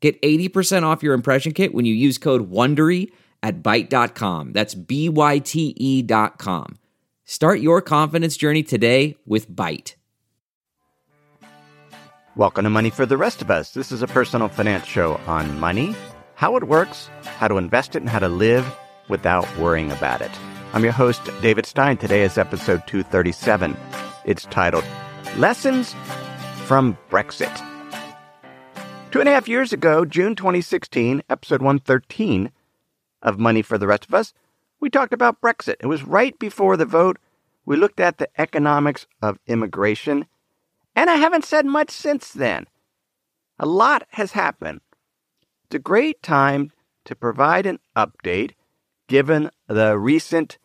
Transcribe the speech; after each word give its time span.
Get 0.00 0.20
80% 0.22 0.84
off 0.84 1.02
your 1.02 1.14
impression 1.14 1.52
kit 1.52 1.74
when 1.74 1.84
you 1.84 1.94
use 1.94 2.18
code 2.18 2.50
WONDERY 2.50 3.10
at 3.42 3.62
Byte.com. 3.62 4.52
That's 4.52 4.74
B-Y-T-E 4.74 6.02
dot 6.02 6.38
com. 6.38 6.78
Start 7.24 7.60
your 7.60 7.82
confidence 7.82 8.36
journey 8.36 8.62
today 8.62 9.16
with 9.26 9.50
Byte. 9.50 9.94
Welcome 12.36 12.64
to 12.64 12.70
Money 12.70 12.90
for 12.90 13.04
the 13.04 13.16
Rest 13.16 13.42
of 13.42 13.50
Us. 13.50 13.72
This 13.72 13.90
is 13.90 14.00
a 14.00 14.06
personal 14.06 14.48
finance 14.48 14.86
show 14.86 15.16
on 15.26 15.58
money, 15.58 15.96
how 16.36 16.56
it 16.56 16.64
works, 16.64 17.10
how 17.24 17.48
to 17.48 17.58
invest 17.58 17.96
it, 17.96 18.02
and 18.02 18.08
how 18.08 18.20
to 18.20 18.28
live 18.28 18.64
without 19.08 19.44
worrying 19.58 19.90
about 19.90 20.20
it. 20.20 20.30
I'm 20.72 20.84
your 20.84 20.92
host, 20.92 21.20
David 21.42 21.66
Stein. 21.66 21.96
Today 21.96 22.22
is 22.22 22.38
episode 22.38 22.86
237. 22.86 23.76
It's 24.24 24.44
titled 24.44 24.84
Lessons 25.36 25.94
from 26.66 26.96
Brexit. 27.10 27.77
Two 29.10 29.20
and 29.20 29.28
a 29.28 29.32
half 29.32 29.48
years 29.48 29.72
ago, 29.72 30.04
June 30.04 30.36
2016, 30.36 31.22
episode 31.30 31.62
113 31.62 32.52
of 33.22 33.38
Money 33.38 33.62
for 33.62 33.78
the 33.78 33.86
Rest 33.86 34.04
of 34.04 34.12
Us, 34.12 34.34
we 34.80 34.90
talked 34.90 35.14
about 35.14 35.40
Brexit. 35.40 35.76
It 35.80 35.86
was 35.86 36.02
right 36.04 36.38
before 36.38 36.76
the 36.76 36.84
vote. 36.84 37.18
We 37.64 37.76
looked 37.76 38.00
at 38.00 38.18
the 38.18 38.28
economics 38.38 39.06
of 39.22 39.38
immigration, 39.46 40.26
and 40.94 41.08
I 41.08 41.14
haven't 41.14 41.46
said 41.46 41.64
much 41.64 41.90
since 41.90 42.32
then. 42.32 42.66
A 43.58 43.64
lot 43.64 44.06
has 44.10 44.32
happened. 44.32 44.82
It's 45.64 45.76
a 45.76 45.78
great 45.78 46.22
time 46.22 46.70
to 47.06 47.16
provide 47.16 47.64
an 47.64 47.78
update 47.96 48.52
given 49.06 49.50
the 49.68 49.98
recent 49.98 50.58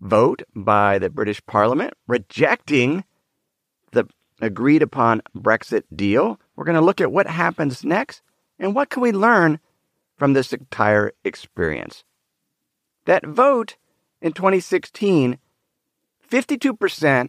vote 0.00 0.42
by 0.54 0.98
the 0.98 1.10
British 1.10 1.44
Parliament 1.44 1.92
rejecting 2.06 3.04
agreed 4.40 4.82
upon 4.82 5.22
Brexit 5.36 5.84
deal. 5.94 6.40
We're 6.54 6.64
going 6.64 6.76
to 6.76 6.84
look 6.84 7.00
at 7.00 7.12
what 7.12 7.26
happens 7.26 7.84
next 7.84 8.22
and 8.58 8.74
what 8.74 8.90
can 8.90 9.02
we 9.02 9.12
learn 9.12 9.60
from 10.16 10.32
this 10.32 10.52
entire 10.52 11.12
experience. 11.24 12.04
That 13.04 13.26
vote 13.26 13.76
in 14.20 14.32
2016, 14.32 15.38
52% 16.30 17.28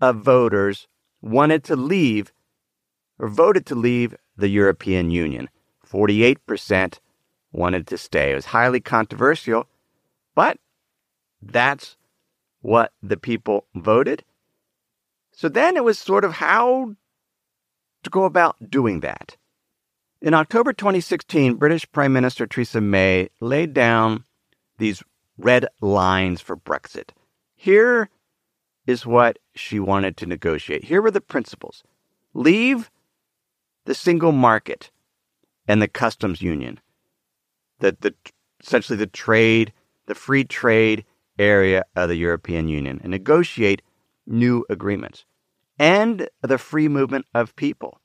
of 0.00 0.16
voters 0.16 0.86
wanted 1.20 1.64
to 1.64 1.76
leave 1.76 2.32
or 3.18 3.28
voted 3.28 3.66
to 3.66 3.74
leave 3.74 4.14
the 4.36 4.48
European 4.48 5.10
Union. 5.10 5.48
48% 5.88 6.98
wanted 7.52 7.86
to 7.86 7.98
stay. 7.98 8.32
It 8.32 8.34
was 8.34 8.46
highly 8.46 8.80
controversial, 8.80 9.66
but 10.34 10.58
that's 11.40 11.96
what 12.60 12.92
the 13.02 13.16
people 13.16 13.66
voted. 13.74 14.24
So 15.36 15.50
then 15.50 15.76
it 15.76 15.84
was 15.84 15.98
sort 15.98 16.24
of 16.24 16.32
how 16.32 16.96
to 18.02 18.10
go 18.10 18.24
about 18.24 18.70
doing 18.70 19.00
that. 19.00 19.36
In 20.22 20.32
October 20.32 20.72
2016, 20.72 21.56
British 21.56 21.86
Prime 21.92 22.14
Minister 22.14 22.46
Theresa 22.46 22.80
May 22.80 23.28
laid 23.40 23.74
down 23.74 24.24
these 24.78 25.02
red 25.36 25.66
lines 25.82 26.40
for 26.40 26.56
Brexit. 26.56 27.10
Here 27.54 28.08
is 28.86 29.04
what 29.04 29.38
she 29.54 29.78
wanted 29.78 30.16
to 30.16 30.26
negotiate. 30.26 30.84
Here 30.84 31.02
were 31.02 31.10
the 31.10 31.20
principles 31.20 31.84
leave 32.32 32.90
the 33.84 33.94
single 33.94 34.32
market 34.32 34.90
and 35.68 35.82
the 35.82 35.88
customs 35.88 36.40
union, 36.40 36.80
the, 37.80 37.96
the, 38.00 38.14
essentially 38.60 38.96
the 38.96 39.06
trade, 39.06 39.72
the 40.06 40.14
free 40.14 40.44
trade 40.44 41.04
area 41.38 41.84
of 41.94 42.08
the 42.08 42.16
European 42.16 42.68
Union, 42.68 43.00
and 43.02 43.10
negotiate 43.10 43.82
new 44.26 44.64
agreements. 44.68 45.24
And 45.78 46.28
the 46.42 46.58
free 46.58 46.88
movement 46.88 47.26
of 47.34 47.56
people. 47.56 48.00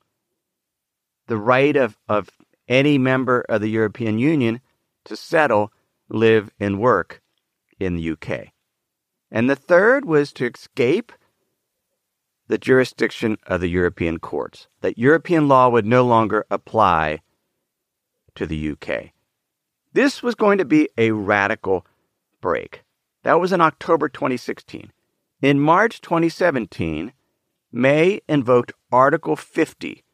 The 1.26 1.36
right 1.36 1.76
of, 1.76 1.98
of 2.08 2.28
any 2.68 2.98
member 2.98 3.40
of 3.48 3.60
the 3.60 3.70
European 3.70 4.18
Union 4.18 4.60
to 5.04 5.16
settle 5.16 5.72
live, 6.12 6.50
and 6.60 6.78
work 6.78 7.22
in 7.80 7.96
the 7.96 8.10
UK. 8.10 8.48
And 9.30 9.48
the 9.48 9.56
third 9.56 10.04
was 10.04 10.32
to 10.34 10.46
escape 10.46 11.12
the 12.48 12.58
jurisdiction 12.58 13.38
of 13.46 13.60
the 13.60 13.68
European 13.68 14.18
courts, 14.18 14.68
that 14.82 14.98
European 14.98 15.48
law 15.48 15.68
would 15.68 15.86
no 15.86 16.04
longer 16.04 16.44
apply 16.50 17.20
to 18.34 18.46
the 18.46 18.70
UK. 18.72 19.10
This 19.94 20.22
was 20.22 20.34
going 20.34 20.58
to 20.58 20.64
be 20.64 20.88
a 20.98 21.12
radical 21.12 21.86
break. 22.40 22.82
That 23.22 23.40
was 23.40 23.52
in 23.52 23.60
October 23.60 24.08
2016. 24.08 24.92
In 25.42 25.58
March 25.58 26.00
2017, 26.00 27.12
May 27.72 28.20
invoked 28.28 28.72
Article 28.92 29.34
50 29.34 30.04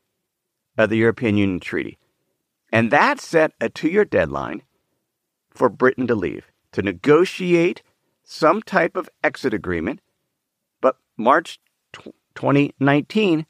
of 0.78 0.88
the 0.88 0.96
European 0.96 1.36
Union 1.36 1.60
Treaty. 1.60 1.98
And 2.72 2.90
that 2.90 3.20
set 3.20 3.52
a 3.60 3.68
two 3.68 3.90
year 3.90 4.06
deadline 4.06 4.62
for 5.50 5.68
Britain 5.68 6.06
to 6.06 6.14
leave, 6.14 6.50
to 6.72 6.80
negotiate 6.80 7.82
some 8.24 8.62
type 8.62 8.96
of 8.96 9.10
exit 9.22 9.52
agreement. 9.52 10.00
But 10.80 10.96
March 11.18 11.60
2019, 12.34 13.44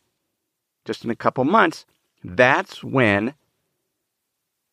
just 0.84 1.04
in 1.04 1.10
a 1.10 1.16
couple 1.16 1.44
months, 1.44 1.86
that's 2.24 2.82
when 2.82 3.34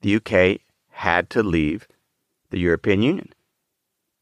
the 0.02 0.16
UK 0.16 0.62
had 0.90 1.30
to 1.30 1.44
leave 1.44 1.88
the 2.50 2.60
European 2.60 3.04
Union. 3.04 3.32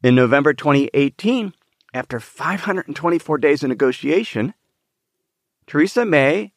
In 0.01 0.15
November 0.15 0.53
2018, 0.53 1.53
after 1.93 2.19
524 2.19 3.37
days 3.37 3.63
of 3.63 3.69
negotiation, 3.69 4.53
Theresa 5.67 6.03
May 6.05 6.51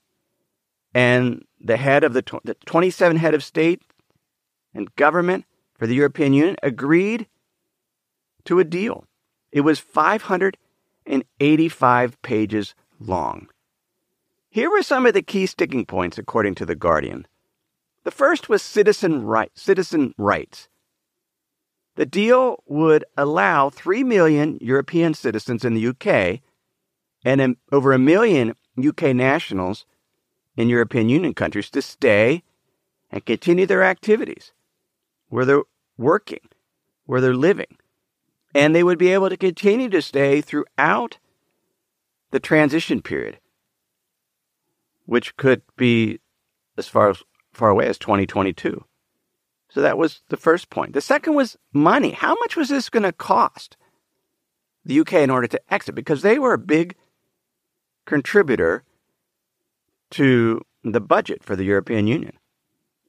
and 0.95 1.45
the 1.61 1.77
head 1.77 2.03
of 2.05 2.15
the, 2.15 2.23
the 2.45 2.55
27 2.67 3.17
head 3.17 3.35
of 3.35 3.43
state 3.45 3.83
and 4.75 4.95
government 4.97 5.45
for 5.75 5.87
the 5.87 5.95
European 5.95 6.33
Union 6.33 6.57
agreed 6.63 7.27
to 8.45 8.59
a 8.59 8.65
deal. 8.65 9.05
It 9.53 9.61
was 9.61 9.79
585 9.79 12.23
pages 12.23 12.75
long. 12.99 13.49
Here 14.51 14.71
were 14.71 14.83
some 14.83 15.07
of 15.07 15.13
the 15.13 15.21
key 15.23 15.45
sticking 15.47 15.85
points, 15.85 16.17
according 16.19 16.55
to 16.57 16.65
The 16.65 16.75
Guardian. 16.75 17.27
The 18.05 18.11
first 18.11 18.49
was 18.49 18.63
citizen, 18.63 19.25
right, 19.25 19.53
citizen 19.55 20.15
rights. 20.17 20.69
The 21.97 22.07
deal 22.07 22.63
would 22.67 23.05
allow 23.17 23.71
3 23.71 24.05
million 24.05 24.59
European 24.61 25.15
citizens 25.15 25.65
in 25.65 25.75
the 25.75 25.89
UK 25.89 26.41
and 27.25 27.57
over 27.73 27.93
a 27.93 27.99
million 27.99 28.55
UK 28.79 29.15
nationals 29.15 29.87
in 30.57 30.69
European 30.69 31.09
Union 31.09 31.35
countries 31.35 31.71
to 31.71 31.83
stay 31.83 32.43
and 33.11 33.25
continue 33.25 33.67
their 33.67 33.83
activities 33.83 34.53
where 35.29 35.45
they're 35.45 35.63
working, 35.97 36.49
where 37.07 37.21
they're 37.21 37.35
living. 37.35 37.79
And 38.55 38.75
they 38.75 38.83
would 38.83 38.99
be 38.99 39.13
able 39.13 39.31
to 39.31 39.37
continue 39.37 39.89
to 39.89 40.03
stay 40.03 40.41
throughout 40.41 41.19
the 42.31 42.41
transition 42.41 43.01
period, 43.01 43.39
which 45.07 45.37
could 45.37 45.63
be 45.77 46.21
as 46.77 46.89
far 46.89 47.11
as 47.11 47.23
far 47.53 47.71
away 47.71 47.87
as 47.87 47.99
2022. 47.99 48.85
So 49.77 49.83
that 49.83 49.99
was 49.99 50.23
the 50.31 50.39
first 50.39 50.71
point. 50.71 50.95
The 50.95 51.03
second 51.03 51.35
was 51.35 51.59
money. 51.71 52.13
How 52.13 52.35
much 52.37 52.57
was 52.57 52.71
this 52.71 52.89
going 52.89 53.03
to 53.03 53.13
cost 53.13 53.77
the 54.87 54.99
UK 54.99 55.13
in 55.17 55.29
order 55.29 55.47
to 55.49 55.61
exit? 55.69 55.95
Because 55.95 56.23
they 56.23 56.39
were 56.39 56.55
a 56.55 56.59
big 56.59 56.95
contributor 58.07 58.85
to 60.13 60.63
the 60.83 61.03
budget 61.03 61.45
for 61.45 61.55
the 61.57 61.65
European 61.65 62.07
Union. 62.07 62.39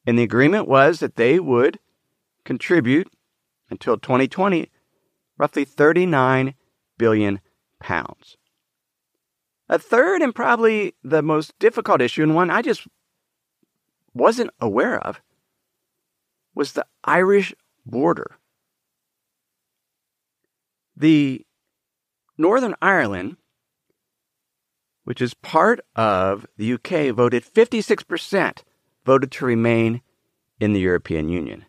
And 0.06 0.20
the 0.20 0.24
agreement 0.24 0.68
was 0.68 1.00
that 1.00 1.16
they 1.16 1.40
would 1.40 1.80
contribute 2.44 3.10
until 3.70 3.98
2020 3.98 4.70
roughly 5.38 5.64
39 5.64 6.54
billion 6.98 7.40
pounds. 7.80 8.36
A 9.70 9.80
third 9.80 10.22
and 10.22 10.36
probably 10.36 10.96
the 11.02 11.22
most 11.22 11.58
difficult 11.60 12.02
issue 12.02 12.24
and 12.24 12.36
one 12.36 12.52
I 12.52 12.62
just 12.62 12.86
wasn't 14.14 14.52
aware 14.60 15.00
of 15.00 15.22
was 16.58 16.74
the 16.74 16.86
Irish 17.04 17.54
border. 17.86 18.38
The 20.96 21.46
Northern 22.38 22.76
Ireland, 22.82 23.38
which 25.04 25.22
is 25.22 25.34
part 25.36 25.80
of 25.96 26.48
the 26.58 26.74
UK, 26.74 27.16
voted 27.16 27.46
56% 27.46 28.64
voted 29.06 29.32
to 29.32 29.46
remain 29.46 30.02
in 30.60 30.74
the 30.74 30.80
European 30.80 31.30
Union. 31.30 31.66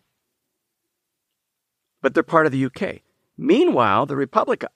But 2.01 2.13
they're 2.13 2.23
part 2.23 2.47
of 2.47 2.51
the 2.51 2.65
UK. 2.65 3.01
Meanwhile, 3.37 4.07
the 4.07 4.15
Republic 4.15 4.63
of 4.63 4.69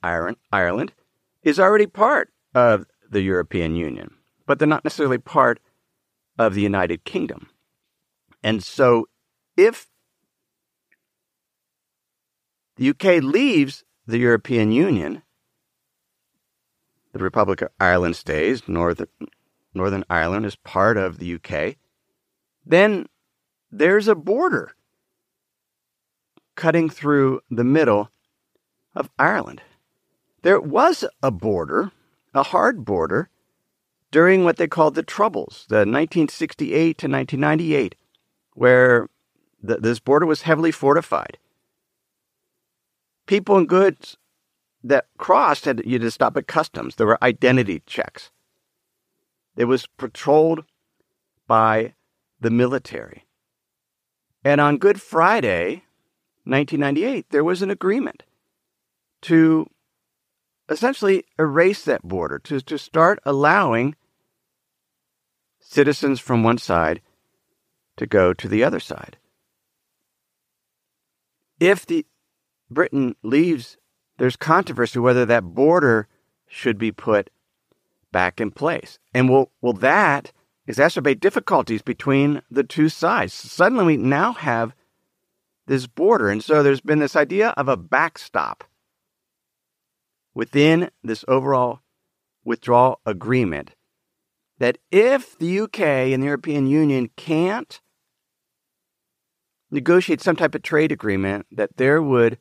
Ireland 0.52 0.94
is 1.42 1.60
already 1.60 1.88
part 1.88 2.30
of 2.54 2.86
the 3.10 3.22
European 3.22 3.76
Union, 3.76 4.14
but 4.46 4.60
they're 4.60 4.68
not 4.68 4.86
necessarily 4.86 5.18
part 5.18 5.60
of 6.38 6.54
the 6.54 6.62
United 6.62 7.04
Kingdom. 7.04 7.50
And 8.44 8.64
so 8.64 9.10
if 9.58 9.88
the 12.76 12.90
UK 12.90 13.24
leaves 13.24 13.84
the 14.08 14.18
European 14.18 14.72
Union, 14.72 15.22
the 17.14 17.20
Republic 17.20 17.62
of 17.62 17.70
Ireland 17.80 18.16
stays, 18.16 18.68
Northern, 18.68 19.08
Northern 19.74 20.04
Ireland 20.10 20.46
is 20.46 20.56
part 20.56 20.98
of 20.98 21.20
the 21.20 21.36
UK, 21.36 21.76
then 22.66 23.08
there's 23.72 24.08
a 24.08 24.16
border 24.16 24.72
cutting 26.56 26.90
through 26.90 27.42
the 27.50 27.64
middle 27.64 28.10
of 28.96 29.10
Ireland. 29.18 29.62
There 30.42 30.60
was 30.60 31.06
a 31.22 31.32
border, 31.32 31.92
a 32.34 32.44
hard 32.44 32.86
border, 32.86 33.30
during 34.12 34.44
what 34.44 34.58
they 34.58 34.68
called 34.68 34.96
the 34.96 35.04
Troubles, 35.04 35.66
the 35.70 35.78
1968 35.78 36.98
to 37.00 37.08
1998, 37.08 37.96
where 38.54 39.10
the, 39.62 39.78
this 39.78 40.00
border 40.00 40.26
was 40.26 40.44
heavily 40.44 40.72
fortified. 40.72 41.38
People 43.26 43.58
and 43.58 43.70
goods 43.70 44.18
that 44.84 45.08
crossed 45.18 45.66
had 45.66 45.82
you 45.86 45.98
to 46.00 46.12
stop 46.12 46.36
at 46.38 46.48
customs. 46.48 46.96
There 46.96 47.08
were 47.08 47.24
identity 47.24 47.82
checks. 47.86 48.32
It 49.56 49.66
was 49.66 49.88
patrolled 49.88 50.66
by 51.48 51.94
the 52.40 52.50
military. 52.50 53.26
And 54.44 54.60
on 54.60 54.78
Good 54.78 55.02
Friday, 55.02 55.84
1998, 56.44 57.28
there 57.30 57.44
was 57.44 57.62
an 57.62 57.72
agreement 57.72 58.24
to 59.22 59.70
essentially 60.68 61.24
erase 61.40 61.86
that 61.86 62.04
border, 62.04 62.40
to, 62.40 62.60
to 62.60 62.78
start 62.78 63.20
allowing 63.26 63.96
citizens 65.62 66.20
from 66.20 66.44
one 66.44 66.58
side 66.58 67.02
to 67.96 68.06
go 68.06 68.34
to 68.34 68.48
the 68.48 68.64
other 68.64 68.80
side. 68.80 69.18
If 71.60 71.86
the 71.86 72.06
Britain 72.74 73.16
leaves, 73.24 73.78
there's 74.18 74.36
controversy 74.36 75.00
whether 75.00 75.26
that 75.26 75.44
border 75.44 76.08
should 76.48 76.78
be 76.78 76.92
put 76.92 77.30
back 78.12 78.40
in 78.40 78.52
place. 78.52 79.00
And 79.14 79.30
will, 79.30 79.52
will 79.62 79.74
that 79.74 80.32
exacerbate 80.68 81.20
difficulties 81.20 81.82
between 81.82 82.42
the 82.50 82.64
two 82.64 82.90
sides? 82.90 83.34
Suddenly 83.34 83.86
we 83.86 83.98
now 83.98 84.34
have 84.34 84.76
this 85.66 85.88
border. 85.88 86.30
And 86.30 86.44
so 86.44 86.62
there's 86.62 86.82
been 86.82 87.00
this 87.00 87.16
idea 87.16 87.50
of 87.50 87.68
a 87.68 87.78
backstop 87.78 88.64
within 90.34 90.90
this 91.04 91.24
overall 91.28 91.80
withdrawal 92.44 93.00
agreement 93.06 93.72
that 94.60 94.78
if 94.92 95.38
the 95.40 95.60
UK 95.62 95.80
and 95.80 96.22
the 96.22 96.28
European 96.28 96.68
Union 96.68 97.10
can't 97.16 97.82
negotiate 99.72 100.22
some 100.22 100.36
type 100.36 100.56
of 100.56 100.62
trade 100.62 100.92
agreement, 100.92 101.48
that 101.52 101.78
there 101.78 102.02
would 102.02 102.38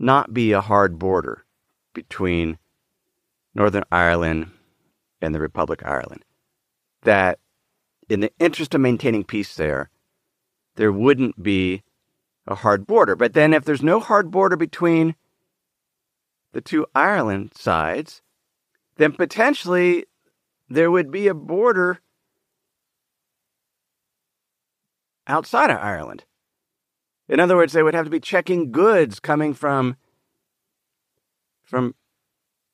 not 0.00 0.32
be 0.32 0.52
a 0.52 0.60
hard 0.60 0.98
border 0.98 1.44
between 1.92 2.58
Northern 3.54 3.84
Ireland 3.92 4.50
and 5.20 5.34
the 5.34 5.40
Republic 5.40 5.82
of 5.82 5.88
Ireland. 5.88 6.24
That 7.02 7.38
in 8.08 8.20
the 8.20 8.32
interest 8.38 8.74
of 8.74 8.80
maintaining 8.80 9.24
peace 9.24 9.54
there, 9.54 9.90
there 10.76 10.90
wouldn't 10.90 11.42
be 11.42 11.82
a 12.46 12.54
hard 12.54 12.86
border. 12.86 13.14
But 13.14 13.34
then 13.34 13.52
if 13.52 13.64
there's 13.64 13.82
no 13.82 14.00
hard 14.00 14.30
border 14.30 14.56
between 14.56 15.14
the 16.52 16.60
two 16.60 16.86
Ireland 16.94 17.52
sides, 17.54 18.22
then 18.96 19.12
potentially 19.12 20.06
there 20.68 20.90
would 20.90 21.10
be 21.10 21.28
a 21.28 21.34
border 21.34 22.00
outside 25.26 25.70
of 25.70 25.78
Ireland. 25.78 26.24
In 27.30 27.38
other 27.38 27.56
words, 27.56 27.72
they 27.72 27.84
would 27.84 27.94
have 27.94 28.06
to 28.06 28.10
be 28.10 28.18
checking 28.18 28.72
goods 28.72 29.20
coming 29.20 29.54
from 29.54 29.96
from 31.62 31.94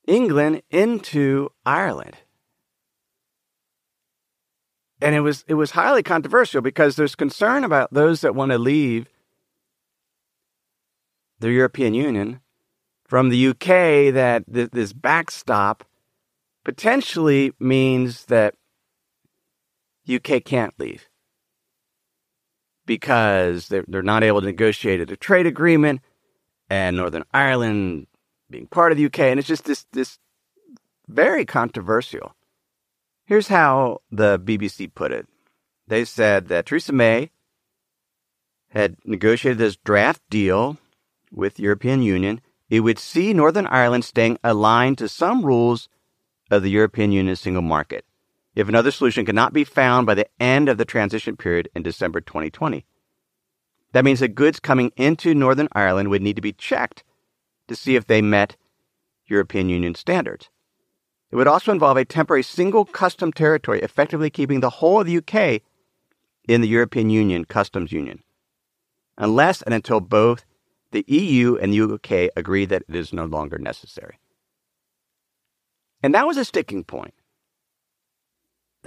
England 0.07 0.63
into 0.71 1.49
Ireland. 1.63 2.17
And 4.99 5.13
it 5.13 5.19
was 5.19 5.45
it 5.47 5.53
was 5.53 5.71
highly 5.71 6.01
controversial 6.01 6.61
because 6.61 6.95
there's 6.95 7.13
concern 7.13 7.63
about 7.63 7.93
those 7.93 8.21
that 8.21 8.33
want 8.33 8.51
to 8.51 8.57
leave 8.57 9.07
the 11.37 11.51
European 11.51 11.93
Union 11.93 12.39
from 13.05 13.29
the 13.29 13.49
UK 13.49 14.11
that 14.15 14.43
th- 14.51 14.71
this 14.71 14.91
backstop 14.91 15.83
potentially 16.63 17.53
means 17.59 18.25
that 18.25 18.55
UK 20.11 20.43
can't 20.43 20.73
leave 20.79 21.07
because 22.87 23.67
they're, 23.67 23.85
they're 23.87 24.01
not 24.01 24.23
able 24.23 24.41
to 24.41 24.47
negotiate 24.47 24.99
a 24.99 25.15
trade 25.15 25.45
agreement 25.45 26.01
and 26.71 26.97
Northern 26.97 27.23
Ireland 27.31 28.07
being 28.49 28.65
part 28.65 28.91
of 28.91 28.97
the 28.97 29.05
UK. 29.05 29.19
And 29.19 29.39
it's 29.39 29.47
just 29.47 29.65
this, 29.65 29.85
this 29.91 30.17
very 31.07 31.45
controversial. 31.45 32.33
Here's 33.25 33.49
how 33.49 34.01
the 34.11 34.39
BBC 34.39 34.91
put 34.91 35.11
it. 35.11 35.27
They 35.87 36.03
said 36.03 36.47
that 36.47 36.65
Theresa 36.65 36.93
May 36.93 37.29
had 38.69 38.97
negotiated 39.05 39.59
this 39.59 39.77
draft 39.77 40.21
deal 40.31 40.77
with 41.31 41.55
the 41.55 41.63
European 41.63 42.01
Union 42.01 42.41
it 42.69 42.81
would 42.81 42.99
see 42.99 43.33
Northern 43.33 43.67
Ireland 43.67 44.05
staying 44.05 44.39
aligned 44.43 44.97
to 44.97 45.07
some 45.07 45.45
rules 45.45 45.87
of 46.51 46.63
the 46.63 46.69
European 46.69 47.11
Union's 47.11 47.39
single 47.39 47.61
market 47.61 48.05
if 48.57 48.67
another 48.67 48.89
solution 48.89 49.23
cannot 49.23 49.53
be 49.53 49.63
found 49.63 50.07
by 50.07 50.15
the 50.15 50.27
end 50.39 50.67
of 50.67 50.79
the 50.79 50.83
transition 50.83 51.37
period 51.37 51.69
in 51.75 51.83
December 51.83 52.19
2020. 52.19 52.87
That 53.93 54.03
means 54.03 54.19
that 54.19 54.33
goods 54.33 54.59
coming 54.59 54.91
into 54.97 55.35
Northern 55.35 55.67
Ireland 55.73 56.09
would 56.09 56.23
need 56.23 56.37
to 56.37 56.41
be 56.41 56.53
checked 56.53 57.03
to 57.67 57.75
see 57.75 57.95
if 57.95 58.07
they 58.07 58.19
met 58.19 58.57
European 59.27 59.69
Union 59.69 59.93
standards. 59.93 60.49
It 61.29 61.35
would 61.35 61.47
also 61.47 61.71
involve 61.71 61.97
a 61.97 62.05
temporary 62.05 62.41
single 62.41 62.83
custom 62.83 63.31
territory, 63.31 63.79
effectively 63.81 64.31
keeping 64.31 64.61
the 64.61 64.71
whole 64.71 65.01
of 65.01 65.05
the 65.05 65.17
UK 65.17 65.61
in 66.47 66.61
the 66.61 66.67
European 66.67 67.11
Union 67.11 67.45
customs 67.45 67.91
union, 67.91 68.23
unless 69.19 69.61
and 69.61 69.73
until 69.73 69.99
both 69.99 70.45
the 70.91 71.05
EU 71.07 71.57
and 71.57 71.71
the 71.71 71.81
UK 71.81 72.31
agree 72.35 72.65
that 72.65 72.81
it 72.89 72.95
is 72.95 73.13
no 73.13 73.25
longer 73.25 73.59
necessary. 73.59 74.19
And 76.01 76.15
that 76.15 76.25
was 76.25 76.37
a 76.37 76.45
sticking 76.45 76.83
point. 76.83 77.13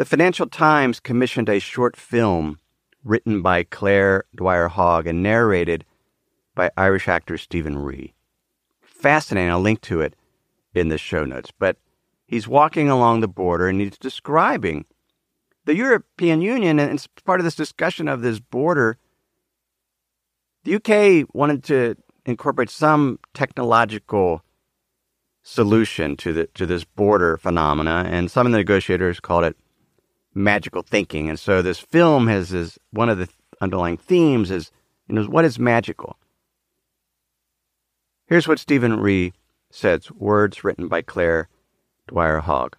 The 0.01 0.07
Financial 0.07 0.47
Times 0.47 0.99
commissioned 0.99 1.51
a 1.51 1.59
short 1.59 1.95
film 1.95 2.59
written 3.05 3.43
by 3.43 3.65
Clare 3.65 4.25
Dwyer 4.35 4.69
Hogg 4.69 5.07
and 5.07 5.23
narrated 5.23 5.85
by 6.55 6.71
Irish 6.75 7.07
actor 7.07 7.37
Stephen 7.37 7.77
Rea. 7.77 8.15
Fascinating. 8.81 9.51
I'll 9.51 9.61
link 9.61 9.83
to 9.83 10.01
it 10.01 10.17
in 10.73 10.89
the 10.89 10.97
show 10.97 11.27
notes. 11.27 11.51
But 11.59 11.77
he's 12.27 12.49
walking 12.49 12.89
along 12.89 13.21
the 13.21 13.29
border 13.29 13.69
and 13.69 13.79
he's 13.79 13.99
describing 13.99 14.87
the 15.67 15.77
European 15.77 16.41
Union, 16.41 16.79
and 16.79 16.93
it's 16.93 17.07
part 17.27 17.41
of 17.41 17.45
this 17.45 17.55
discussion 17.55 18.09
of 18.09 18.23
this 18.23 18.41
border 18.41 18.97
the 20.65 20.77
UK 20.77 21.29
wanted 21.35 21.63
to 21.65 21.97
incorporate 22.25 22.71
some 22.71 23.19
technological 23.35 24.43
solution 25.43 26.17
to 26.17 26.33
the 26.33 26.47
to 26.55 26.65
this 26.65 26.85
border 26.85 27.37
phenomena, 27.37 28.07
and 28.09 28.31
some 28.31 28.47
of 28.47 28.53
the 28.53 28.59
negotiators 28.59 29.21
called 29.21 29.45
it 29.45 29.59
magical 30.43 30.83
thinking. 30.83 31.29
And 31.29 31.39
so 31.39 31.63
this 31.63 31.79
film 31.79 32.27
has 32.29 32.53
is 32.53 32.79
one 32.91 33.09
of 33.09 33.19
the 33.19 33.29
underlying 33.61 33.97
themes 33.97 34.51
is 34.51 34.71
you 35.09 35.15
know 35.15 35.25
what 35.25 35.45
is 35.45 35.59
magical. 35.59 36.17
Here's 38.27 38.47
what 38.47 38.59
Stephen 38.59 39.01
Rea 39.01 39.33
says, 39.71 40.11
words 40.13 40.63
written 40.63 40.89
by 40.89 41.03
Clare 41.03 41.49
Dwyer 42.09 42.41
Hogg. 42.41 42.77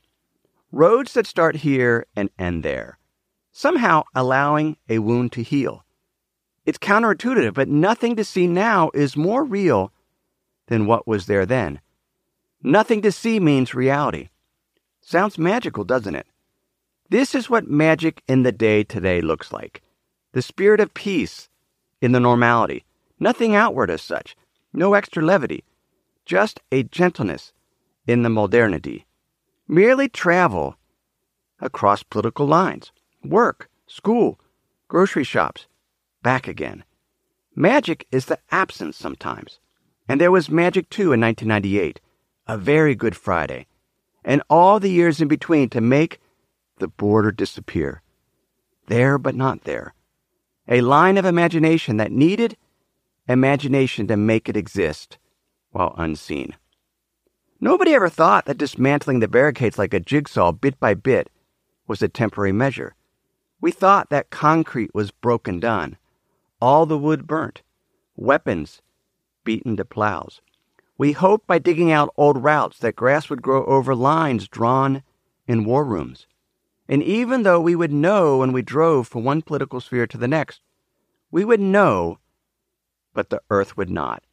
Roads 0.72 1.14
that 1.14 1.28
start 1.28 1.58
here 1.58 2.06
and 2.16 2.30
end 2.40 2.64
there, 2.64 2.98
somehow 3.52 4.04
allowing 4.16 4.78
a 4.88 5.00
wound 5.00 5.34
to 5.34 5.44
heal 5.44 5.84
it's 6.66 6.78
counterintuitive, 6.78 7.54
but 7.54 7.68
nothing 7.68 8.16
to 8.16 8.24
see 8.24 8.48
now 8.48 8.92
is 8.94 9.18
more 9.18 9.44
real 9.44 9.92
than 10.68 10.86
what 10.86 11.08
was 11.08 11.26
there 11.26 11.46
then. 11.46 11.82
Nothing 12.62 13.02
to 13.02 13.12
see 13.12 13.40
means 13.40 13.74
reality. 13.74 14.30
Sounds 15.02 15.38
magical, 15.38 15.84
doesn't 15.84 16.16
it? 16.16 16.28
This 17.12 17.36
is 17.36 17.50
what 17.50 17.68
magic 17.68 18.24
in 18.30 18.44
the 18.44 18.54
day 18.54 18.86
today 18.86 19.20
looks 19.20 19.52
like. 19.52 19.82
The 20.32 20.42
spirit 20.42 20.80
of 20.80 20.94
peace 20.94 21.50
in 22.00 22.14
the 22.14 22.22
normality, 22.22 22.86
nothing 23.20 23.54
outward 23.54 23.92
as 23.92 24.02
such, 24.02 24.38
no 24.72 24.94
extra 24.94 25.22
levity, 25.22 25.66
just 26.26 26.62
a 26.72 26.84
gentleness 26.84 27.52
in 28.08 28.24
the 28.24 28.30
modernity. 28.30 29.08
Merely 29.68 30.08
travel 30.08 30.78
across 31.60 32.02
political 32.02 32.48
lines, 32.48 32.94
work, 33.26 33.70
school, 33.88 34.40
grocery 34.88 35.26
shops, 35.26 35.68
back 36.24 36.48
again. 36.48 36.86
Magic 37.54 38.08
is 38.14 38.28
the 38.28 38.40
absence 38.52 38.96
sometimes. 38.96 39.60
And 40.08 40.22
there 40.22 40.32
was 40.32 40.50
Magic 40.50 40.90
too 40.90 41.12
in 41.12 41.20
1998, 41.20 42.00
a 42.48 42.58
very 42.58 42.96
good 42.96 43.18
Friday, 43.18 43.68
and 44.24 44.42
all 44.50 44.80
the 44.80 44.90
years 44.90 45.20
in 45.20 45.28
between 45.28 45.68
to 45.72 45.82
make 45.82 46.22
the 46.82 46.90
border 46.90 47.32
disappear. 47.32 48.02
There 48.88 49.18
but 49.18 49.36
not 49.36 49.64
there. 49.64 49.94
A 50.68 50.82
line 50.82 51.18
of 51.18 51.24
imagination 51.24 51.96
that 51.98 52.12
needed 52.12 52.58
imagination 53.28 54.08
to 54.08 54.18
make 54.18 54.50
it 54.50 54.58
exist 54.58 55.18
while 55.70 55.94
unseen. 55.98 56.56
Nobody 57.62 57.94
ever 57.94 58.10
thought 58.10 58.46
that 58.46 58.58
dismantling 58.58 59.20
the 59.20 59.28
barricades 59.28 59.78
like 59.78 59.94
a 59.94 60.00
jigsaw 60.00 60.52
bit 60.52 60.80
by 60.80 60.96
bit 60.96 61.30
was 61.88 62.02
a 62.02 62.10
temporary 62.10 62.52
measure. 62.52 62.96
We 63.62 63.72
thought 63.72 64.10
that 64.10 64.32
concrete 64.32 64.94
was 64.96 65.12
broken 65.12 65.60
down, 65.60 65.98
all 66.60 66.88
the 66.88 66.98
wood 66.98 67.28
burnt, 67.28 67.62
weapons 68.16 68.82
beaten 69.44 69.78
to 69.78 69.86
plows. 69.86 70.42
We 70.98 71.12
hoped 71.12 71.46
by 71.46 71.60
digging 71.60 71.92
out 71.92 72.14
old 72.18 72.44
routes 72.44 72.80
that 72.80 72.96
grass 72.96 73.30
would 73.30 73.42
grow 73.42 73.64
over 73.66 73.94
lines 73.94 74.48
drawn 74.48 75.04
in 75.48 75.64
war 75.64 75.86
rooms. 75.86 76.26
And 76.92 77.02
even 77.02 77.44
though 77.44 77.62
we 77.62 77.74
would 77.74 77.94
know 77.94 78.40
when 78.40 78.52
we 78.52 78.62
drove 78.62 79.08
from 79.08 79.24
one 79.24 79.42
political 79.42 79.80
sphere 79.80 80.06
to 80.08 80.18
the 80.18 80.28
next, 80.28 80.60
we 81.32 81.46
would 81.46 81.62
know, 81.62 82.20
but 83.14 83.30
the 83.30 83.42
earth 83.50 83.78
would 83.78 83.90
not. 83.90 84.26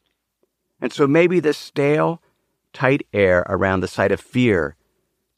And 0.80 0.92
so 0.92 1.06
maybe 1.06 1.38
the 1.38 1.54
stale, 1.54 2.20
tight 2.72 3.06
air 3.12 3.46
around 3.48 3.78
the 3.78 3.86
site 3.86 4.10
of 4.10 4.20
fear, 4.20 4.74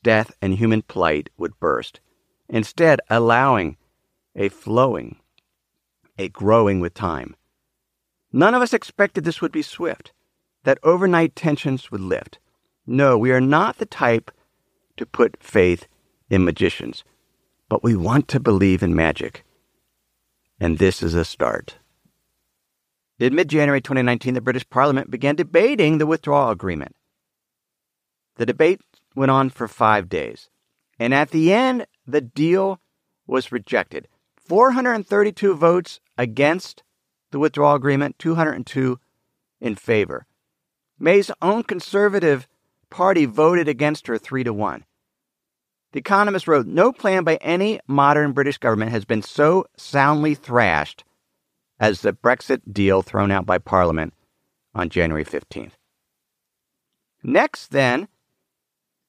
death, 0.02 0.32
and 0.40 0.54
human 0.54 0.80
plight 0.80 1.28
would 1.36 1.60
burst, 1.60 2.00
instead, 2.48 3.00
allowing 3.10 3.76
a 4.34 4.48
flowing, 4.48 5.16
a 6.18 6.30
growing 6.30 6.80
with 6.80 6.94
time. 6.94 7.36
None 8.32 8.54
of 8.54 8.62
us 8.62 8.72
expected 8.72 9.24
this 9.24 9.42
would 9.42 9.52
be 9.52 9.60
swift, 9.60 10.14
that 10.64 10.78
overnight 10.82 11.36
tensions 11.36 11.90
would 11.90 12.00
lift. 12.00 12.38
No, 12.86 13.18
we 13.18 13.30
are 13.30 13.42
not 13.42 13.76
the 13.76 13.84
type 13.84 14.30
to 14.96 15.04
put 15.04 15.42
faith 15.42 15.86
in 16.30 16.44
magicians, 16.44 17.04
but 17.70 17.84
we 17.84 17.96
want 17.96 18.28
to 18.28 18.40
believe 18.40 18.82
in 18.82 18.94
magic. 18.94 19.44
And 20.58 20.76
this 20.76 21.02
is 21.02 21.14
a 21.14 21.24
start. 21.24 21.78
In 23.18 23.34
mid 23.34 23.48
January 23.48 23.80
2019, 23.80 24.34
the 24.34 24.40
British 24.42 24.68
Parliament 24.68 25.10
began 25.10 25.36
debating 25.36 25.96
the 25.96 26.06
withdrawal 26.06 26.50
agreement. 26.50 26.96
The 28.36 28.44
debate 28.44 28.80
went 29.14 29.30
on 29.30 29.50
for 29.50 29.68
five 29.68 30.08
days, 30.08 30.50
and 30.98 31.14
at 31.14 31.30
the 31.30 31.52
end, 31.52 31.86
the 32.06 32.20
deal 32.20 32.80
was 33.26 33.52
rejected. 33.52 34.08
432 34.36 35.54
votes 35.54 36.00
against 36.18 36.82
the 37.30 37.38
withdrawal 37.38 37.76
agreement, 37.76 38.18
202 38.18 38.98
in 39.60 39.74
favor. 39.76 40.26
May's 40.98 41.30
own 41.40 41.62
conservative 41.62 42.48
party 42.90 43.26
voted 43.26 43.68
against 43.68 44.08
her 44.08 44.18
3 44.18 44.44
to 44.44 44.52
1. 44.52 44.84
The 45.92 45.98
Economist 45.98 46.46
wrote 46.46 46.66
No 46.66 46.92
plan 46.92 47.24
by 47.24 47.36
any 47.36 47.80
modern 47.86 48.32
British 48.32 48.58
government 48.58 48.92
has 48.92 49.04
been 49.04 49.22
so 49.22 49.66
soundly 49.76 50.34
thrashed 50.34 51.04
as 51.80 52.02
the 52.02 52.12
Brexit 52.12 52.60
deal 52.72 53.02
thrown 53.02 53.30
out 53.30 53.46
by 53.46 53.58
Parliament 53.58 54.14
on 54.74 54.88
January 54.88 55.24
15th. 55.24 55.72
Next, 57.22 57.68
then, 57.68 58.08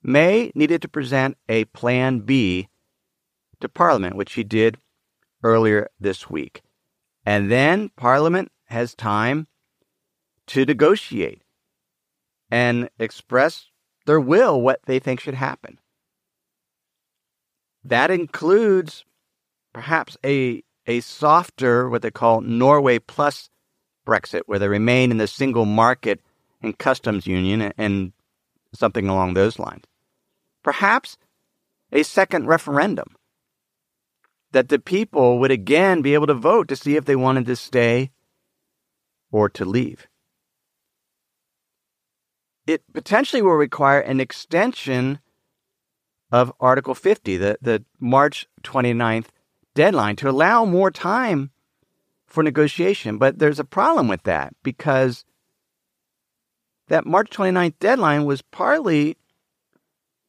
May 0.02 0.52
needed 0.56 0.82
to 0.82 0.88
present 0.88 1.38
a 1.48 1.66
Plan 1.66 2.22
B 2.22 2.68
to 3.60 3.70
Parliament, 3.70 4.16
which 4.16 4.30
she 4.30 4.44
did 4.44 4.78
earlier 5.44 5.88
this 6.00 6.30
week. 6.30 6.64
And 7.26 7.52
then 7.52 7.90
Parliament 7.90 8.52
has 8.66 8.96
time 8.96 9.48
to 10.48 10.66
negotiate 10.66 11.44
and 12.50 12.90
express 12.98 13.68
their 14.08 14.20
will 14.20 14.60
what 14.60 14.82
they 14.86 14.98
think 14.98 15.20
should 15.20 15.36
happen. 15.36 15.78
That 17.84 18.12
includes 18.12 19.06
perhaps 19.74 20.18
a, 20.24 20.64
a 20.86 21.00
softer, 21.00 21.90
what 21.90 22.02
they 22.02 22.12
call 22.12 22.42
Norway 22.42 23.00
plus 23.00 23.50
Brexit, 24.06 24.42
where 24.46 24.60
they 24.60 24.68
remain 24.68 25.12
in 25.12 25.18
the 25.18 25.28
single 25.28 25.66
market 25.66 26.22
and 26.62 26.78
customs 26.78 27.26
union 27.26 27.74
and 27.78 28.14
something 28.74 29.08
along 29.08 29.34
those 29.34 29.60
lines. 29.60 29.84
Perhaps 30.64 31.18
a 31.92 32.04
second 32.04 32.48
referendum 32.48 33.16
that 34.52 34.70
the 34.70 34.80
people 34.80 35.40
would 35.40 35.52
again 35.52 36.02
be 36.02 36.14
able 36.14 36.28
to 36.28 36.34
vote 36.34 36.68
to 36.68 36.76
see 36.76 36.96
if 36.96 37.06
they 37.06 37.16
wanted 37.16 37.46
to 37.46 37.56
stay 37.56 38.12
or 39.32 39.50
to 39.50 39.66
leave. 39.66 40.08
It 42.68 42.84
potentially 42.94 43.42
will 43.42 43.54
require 43.54 44.00
an 44.00 44.20
extension 44.20 45.20
of 46.32 46.54
Article 46.60 46.96
50, 46.96 47.38
the, 47.38 47.58
the 47.62 47.84
March 48.00 48.48
29th 48.64 49.28
deadline, 49.76 50.16
to 50.18 50.30
allow 50.30 50.66
more 50.66 50.92
time 50.92 51.52
for 52.26 52.44
negotiation. 52.44 53.18
But 53.18 53.40
there's 53.40 53.60
a 53.60 53.66
problem 53.66 54.08
with 54.08 54.24
that 54.24 54.56
because 54.64 55.26
that 56.88 57.06
March 57.06 57.30
29th 57.30 57.76
deadline 57.80 58.26
was 58.26 58.42
partly 58.42 59.18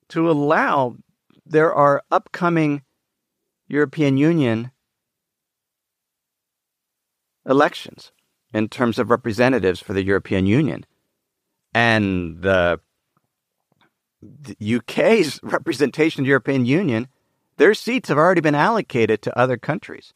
to 0.09 0.31
allow, 0.31 0.97
there 1.47 1.73
are 1.73 2.03
upcoming 2.11 2.83
European 3.69 4.17
Union 4.17 4.71
elections 7.47 8.13
in 8.53 8.69
terms 8.69 8.99
of 8.99 9.11
representatives 9.11 9.81
for 9.81 9.93
the 9.93 10.05
European 10.05 10.47
Union. 10.47 10.85
And 11.75 12.43
the, 12.43 12.81
the 14.23 14.77
UK's 14.77 15.41
representation 15.43 16.21
in 16.21 16.25
the 16.25 16.29
European 16.29 16.65
Union, 16.65 17.09
their 17.57 17.75
seats 17.75 18.09
have 18.09 18.19
already 18.19 18.41
been 18.41 18.55
allocated 18.55 19.21
to 19.23 19.39
other 19.39 19.57
countries. 19.57 20.15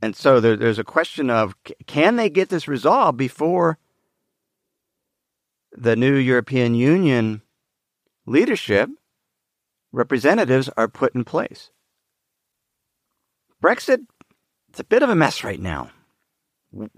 And 0.00 0.14
so 0.14 0.38
there, 0.40 0.56
there's 0.56 0.78
a 0.78 0.84
question 0.84 1.30
of 1.30 1.54
can 1.86 2.16
they 2.16 2.28
get 2.30 2.50
this 2.50 2.68
resolved 2.68 3.18
before 3.18 3.78
the 5.72 5.96
new 5.96 6.14
European 6.14 6.74
Union 6.74 7.42
leadership 8.26 8.90
representatives 9.92 10.68
are 10.76 10.88
put 10.88 11.14
in 11.14 11.24
place. 11.24 11.70
Brexit, 13.62 14.06
it's 14.68 14.80
a 14.80 14.84
bit 14.84 15.02
of 15.02 15.08
a 15.08 15.14
mess 15.14 15.42
right 15.42 15.60
now. 15.60 15.90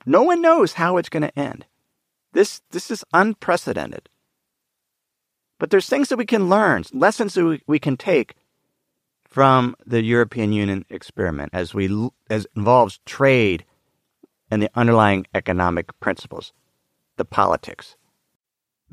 No 0.05 0.23
one 0.23 0.41
knows 0.43 0.75
how 0.75 0.97
it's 0.97 1.09
going 1.09 1.23
to 1.23 1.39
end. 1.39 1.67
This, 2.33 2.63
this 2.71 2.91
is 2.91 3.05
unprecedented. 3.13 4.09
But 5.59 5.71
there's 5.71 5.89
things 5.89 6.09
that 6.09 6.19
we 6.19 6.27
can 6.27 6.49
learn, 6.49 6.85
lessons 6.93 7.35
that 7.35 7.61
we, 7.67 7.79
can 7.79 7.97
take 7.97 8.35
from 9.25 9.75
the 9.87 10.03
European 10.03 10.53
Union 10.53 10.85
experiment 10.91 11.51
as 11.53 11.75
we 11.75 12.11
as 12.29 12.47
involves 12.57 13.01
trade 13.07 13.65
and 14.51 14.63
the 14.63 14.71
underlying 14.75 15.27
economic 15.35 15.99
principles, 16.01 16.53
the 17.17 17.25
politics. 17.25 17.97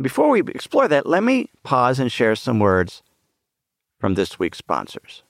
Before 0.01 0.29
we 0.29 0.39
explore 0.41 0.88
that, 0.88 1.05
let 1.05 1.24
me 1.24 1.50
pause 1.63 2.00
and 2.00 2.12
share 2.12 2.36
some 2.36 2.60
words 2.60 3.03
from 4.00 4.15
this 4.15 4.39
week's 4.39 4.58
sponsors. 4.58 5.24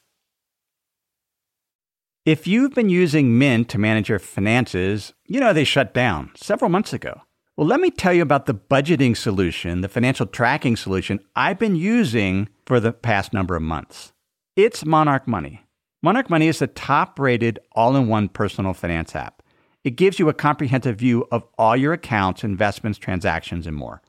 If 2.25 2.47
you've 2.47 2.73
been 2.73 2.89
using 2.89 3.37
Mint 3.37 3.67
to 3.69 3.77
manage 3.77 4.07
your 4.07 4.19
finances, 4.19 5.13
you 5.25 5.41
know 5.41 5.51
they 5.51 5.65
shut 5.65 5.93
down 5.93 6.31
several 6.35 6.69
months 6.69 6.93
ago. 6.93 7.21
Well, 7.55 7.67
let 7.67 7.79
me 7.79 7.91
tell 7.91 8.13
you 8.13 8.23
about 8.23 8.47
the 8.47 8.55
budgeting 8.55 9.15
solution, 9.15 9.81
the 9.81 9.87
financial 9.87 10.25
tracking 10.25 10.75
solution 10.75 11.19
I've 11.35 11.59
been 11.59 11.75
using 11.75 12.49
for 12.65 12.79
the 12.79 12.91
past 12.91 13.31
number 13.31 13.55
of 13.55 13.61
months. 13.61 14.11
It's 14.55 14.83
Monarch 14.83 15.27
Money. 15.27 15.61
Monarch 16.01 16.31
Money 16.31 16.47
is 16.47 16.57
the 16.57 16.65
top 16.65 17.19
rated 17.19 17.59
all 17.73 17.95
in 17.95 18.07
one 18.07 18.27
personal 18.27 18.73
finance 18.73 19.15
app. 19.15 19.43
It 19.83 19.97
gives 19.97 20.17
you 20.17 20.29
a 20.29 20.33
comprehensive 20.33 20.97
view 20.97 21.27
of 21.31 21.43
all 21.59 21.77
your 21.77 21.93
accounts, 21.93 22.43
investments, 22.43 22.97
transactions, 22.97 23.67
and 23.67 23.75
more. 23.75 24.01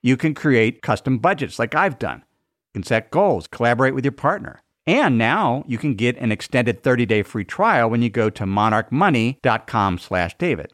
You 0.00 0.16
can 0.16 0.32
create 0.32 0.80
custom 0.80 1.18
budgets 1.18 1.58
like 1.58 1.74
I've 1.74 1.98
done 1.98 2.18
You 2.18 2.74
can 2.74 2.84
set 2.84 3.10
goals, 3.10 3.48
collaborate 3.48 3.96
with 3.96 4.04
your 4.04 4.12
partner. 4.12 4.62
And 4.86 5.18
now 5.18 5.64
you 5.66 5.78
can 5.78 5.94
get 5.94 6.16
an 6.18 6.30
extended 6.30 6.84
30-day 6.84 7.24
free 7.24 7.44
trial 7.44 7.90
when 7.90 8.02
you 8.02 8.10
go 8.10 8.30
to 8.30 8.44
monarchmoney.com/david. 8.44 10.73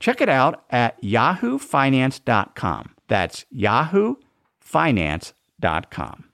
Check 0.00 0.20
it 0.20 0.28
out 0.28 0.64
at 0.70 1.00
yahoofinance.com. 1.02 2.90
That's 3.08 3.46
yahoofinance.com. 3.54 6.24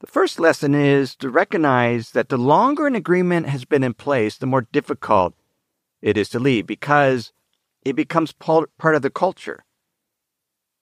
The 0.00 0.06
first 0.06 0.38
lesson 0.38 0.76
is 0.76 1.16
to 1.16 1.28
recognize 1.28 2.12
that 2.12 2.28
the 2.28 2.38
longer 2.38 2.86
an 2.86 2.94
agreement 2.94 3.48
has 3.48 3.64
been 3.64 3.82
in 3.82 3.94
place, 3.94 4.36
the 4.36 4.46
more 4.46 4.68
difficult 4.70 5.34
it 6.00 6.16
is 6.16 6.28
to 6.30 6.38
leave 6.38 6.66
because 6.66 7.32
it 7.84 7.94
becomes 7.94 8.32
part 8.32 8.70
of 8.84 9.02
the 9.02 9.10
culture. 9.10 9.64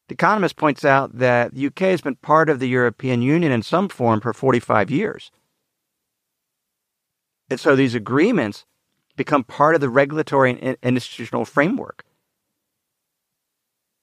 The 0.09 0.15
Economist 0.15 0.57
points 0.57 0.85
out 0.85 1.19
that 1.19 1.55
the 1.55 1.67
UK 1.67 1.81
has 1.81 2.01
been 2.01 2.17
part 2.17 2.49
of 2.49 2.61
the 2.61 2.69
European 2.69 3.23
Union 3.23 3.53
in 3.53 3.63
some 3.63 3.89
form 3.89 4.21
for 4.21 4.33
45 4.33 4.91
years. 4.91 5.31
And 7.49 7.59
so 7.59 7.75
these 7.75 7.95
agreements 7.95 8.67
become 9.17 9.45
part 9.45 9.75
of 9.75 9.81
the 9.81 9.89
regulatory 9.89 10.59
and 10.61 10.77
institutional 10.83 11.45
framework. 11.45 12.05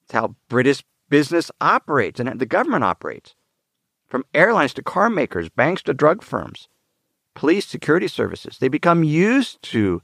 It's 0.03 0.13
how 0.13 0.35
British 0.49 0.83
business 1.09 1.51
operates 1.61 2.19
and 2.19 2.39
the 2.39 2.45
government 2.45 2.83
operates. 2.83 3.35
From 4.07 4.25
airlines 4.33 4.73
to 4.75 4.83
car 4.83 5.09
makers, 5.09 5.49
banks 5.49 5.81
to 5.83 5.93
drug 5.93 6.21
firms, 6.21 6.67
police, 7.33 7.65
security 7.65 8.07
services, 8.07 8.57
they 8.59 8.67
become 8.67 9.03
used 9.03 9.61
to 9.63 10.01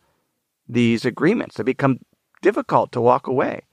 these 0.68 1.06
agreements. 1.06 1.58
They 1.58 1.64
become 1.64 2.00
difficult 2.42 2.92
to 2.94 3.02
walk 3.02 3.28
away. 3.28 3.64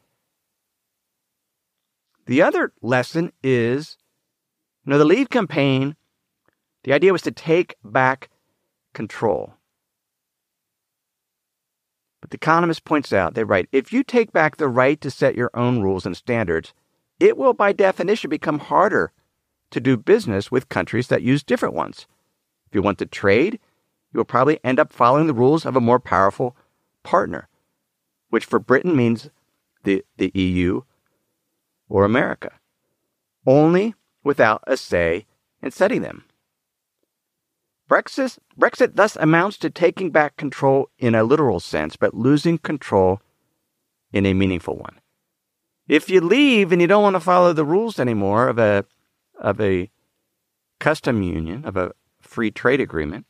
The 2.27 2.43
other 2.43 2.73
lesson 2.83 3.33
is 3.43 3.97
you 4.85 4.91
know, 4.91 4.99
the 4.99 5.05
leave 5.05 5.31
campaign, 5.31 5.97
the 6.85 6.93
idea 6.93 7.13
was 7.13 7.23
to 7.23 7.33
take 7.33 7.75
back 7.85 8.31
control. 8.95 9.56
But 12.27 12.33
the 12.33 12.45
Economist 12.45 12.85
points 12.85 13.13
out, 13.13 13.35
they 13.35 13.45
write, 13.45 13.69
if 13.71 13.93
you 13.93 14.03
take 14.03 14.33
back 14.33 14.57
the 14.57 14.67
right 14.67 15.01
to 15.01 15.13
set 15.13 15.37
your 15.37 15.53
own 15.55 15.81
rules 15.81 16.05
and 16.05 16.17
standards, 16.17 16.75
it 17.21 17.37
will 17.37 17.55
by 17.55 17.73
definition 17.73 18.31
become 18.31 18.59
harder 18.59 19.13
to 19.71 19.79
do 19.79 19.97
business 19.97 20.51
with 20.51 20.69
countries 20.69 21.07
that 21.07 21.23
use 21.23 21.45
different 21.45 21.77
ones. 21.77 22.09
If 22.67 22.75
you 22.75 22.83
want 22.83 22.99
to 22.99 23.07
trade, 23.07 23.61
you 24.13 24.19
will 24.19 24.25
probably 24.25 24.59
end 24.65 24.81
up 24.81 24.93
following 24.93 25.29
the 25.29 25.35
rules 25.35 25.65
of 25.65 25.77
a 25.77 25.81
more 25.81 26.01
powerful 26.01 26.57
partner, 27.05 27.47
which 28.31 28.45
for 28.45 28.59
Britain 28.59 28.97
means 28.97 29.31
the, 29.85 30.05
the 30.17 30.33
EU 30.35 30.81
or 31.89 32.05
America, 32.05 32.55
only 33.47 33.95
without 34.25 34.65
a 34.67 34.77
say 34.77 35.27
in 35.63 35.71
setting 35.71 36.03
them. 36.03 36.25
Brexit, 37.89 38.39
Brexit 38.59 38.97
thus 38.97 39.17
amounts 39.17 39.59
to 39.59 39.71
taking 39.71 40.11
back 40.11 40.37
control 40.37 40.91
in 40.99 41.15
a 41.15 41.23
literal 41.23 41.61
sense, 41.61 41.97
but 41.97 42.15
losing 42.15 42.59
control 42.59 43.21
in 44.13 44.27
a 44.27 44.35
meaningful 44.35 44.77
one. 44.77 45.01
If 45.89 46.11
you 46.11 46.21
leave 46.21 46.73
and 46.73 46.81
you 46.81 46.89
don't 46.89 47.03
want 47.03 47.15
to 47.15 47.21
follow 47.21 47.53
the 47.53 47.65
rules 47.65 48.01
anymore 48.01 48.49
of 48.49 48.59
a 48.59 48.85
of 49.39 49.61
a 49.61 49.91
custom 50.81 51.23
union, 51.23 51.65
of 51.65 51.77
a 51.77 51.93
free 52.21 52.51
trade 52.51 52.81
agreement, 52.81 53.27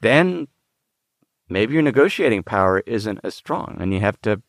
then 0.00 0.48
maybe 1.48 1.74
your 1.74 1.82
negotiating 1.82 2.44
power 2.44 2.80
isn't 2.86 3.20
as 3.22 3.34
strong 3.34 3.76
and 3.78 3.92
you 3.92 4.00
have 4.00 4.20
to 4.22 4.42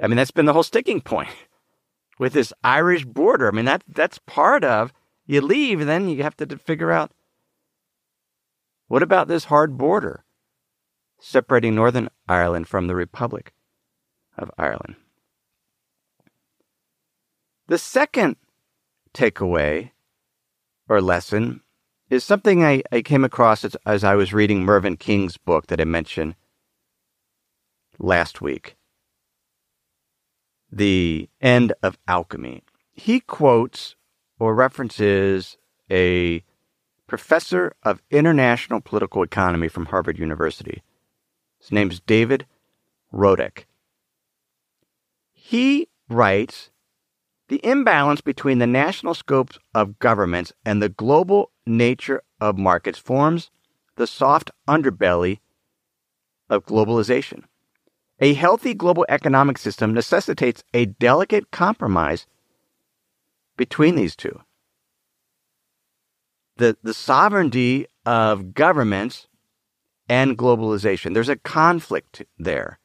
I 0.00 0.06
mean 0.06 0.16
that's 0.16 0.30
been 0.30 0.46
the 0.46 0.52
whole 0.52 0.62
sticking 0.62 1.00
point 1.00 1.30
with 2.20 2.34
this 2.34 2.52
Irish 2.62 3.04
border. 3.04 3.48
I 3.48 3.50
mean 3.50 3.64
that 3.64 3.82
that's 3.88 4.18
part 4.18 4.62
of 4.62 4.92
you 5.26 5.40
leave 5.40 5.80
and 5.80 5.88
then 5.88 6.08
you 6.08 6.22
have 6.22 6.36
to 6.36 6.58
figure 6.58 6.92
out 6.92 7.10
what 8.88 9.02
about 9.02 9.28
this 9.28 9.44
hard 9.44 9.78
border 9.78 10.24
separating 11.18 11.74
Northern 11.74 12.08
Ireland 12.28 12.68
from 12.68 12.86
the 12.86 12.94
Republic 12.94 13.52
of 14.36 14.50
Ireland? 14.58 14.96
The 17.66 17.78
second 17.78 18.36
takeaway 19.14 19.92
or 20.88 21.00
lesson 21.00 21.62
is 22.10 22.22
something 22.22 22.62
I, 22.62 22.82
I 22.92 23.00
came 23.00 23.24
across 23.24 23.64
as, 23.64 23.76
as 23.86 24.04
I 24.04 24.14
was 24.14 24.34
reading 24.34 24.62
Mervyn 24.62 24.96
King's 24.96 25.38
book 25.38 25.68
that 25.68 25.80
I 25.80 25.84
mentioned 25.84 26.34
last 27.98 28.42
week 28.42 28.76
The 30.70 31.30
End 31.40 31.72
of 31.82 31.96
Alchemy. 32.06 32.62
He 32.92 33.20
quotes 33.20 33.96
or 34.38 34.54
references 34.54 35.56
a 35.90 36.44
professor 37.14 37.76
of 37.84 38.02
international 38.10 38.80
political 38.80 39.22
economy 39.22 39.68
from 39.68 39.86
Harvard 39.86 40.18
University. 40.18 40.82
His 41.60 41.70
name's 41.70 42.00
David 42.00 42.44
Rodrik. 43.12 43.66
He 45.32 45.86
writes 46.08 46.70
the 47.46 47.64
imbalance 47.64 48.20
between 48.20 48.58
the 48.58 48.66
national 48.66 49.14
scopes 49.14 49.60
of 49.76 50.00
governments 50.00 50.52
and 50.64 50.82
the 50.82 50.88
global 50.88 51.52
nature 51.64 52.20
of 52.40 52.58
markets 52.58 52.98
forms 52.98 53.52
the 53.94 54.08
soft 54.08 54.50
underbelly 54.66 55.38
of 56.50 56.66
globalization. 56.66 57.44
A 58.18 58.34
healthy 58.34 58.74
global 58.74 59.06
economic 59.08 59.58
system 59.58 59.94
necessitates 59.94 60.64
a 60.74 60.86
delicate 60.86 61.52
compromise 61.52 62.26
between 63.56 63.94
these 63.94 64.16
two 64.16 64.40
the, 66.56 66.76
the 66.82 66.94
sovereignty 66.94 67.86
of 68.06 68.54
governments 68.54 69.28
and 70.08 70.36
globalization. 70.38 71.14
There's 71.14 71.28
a 71.28 71.36
conflict 71.36 72.22
there. 72.38 72.78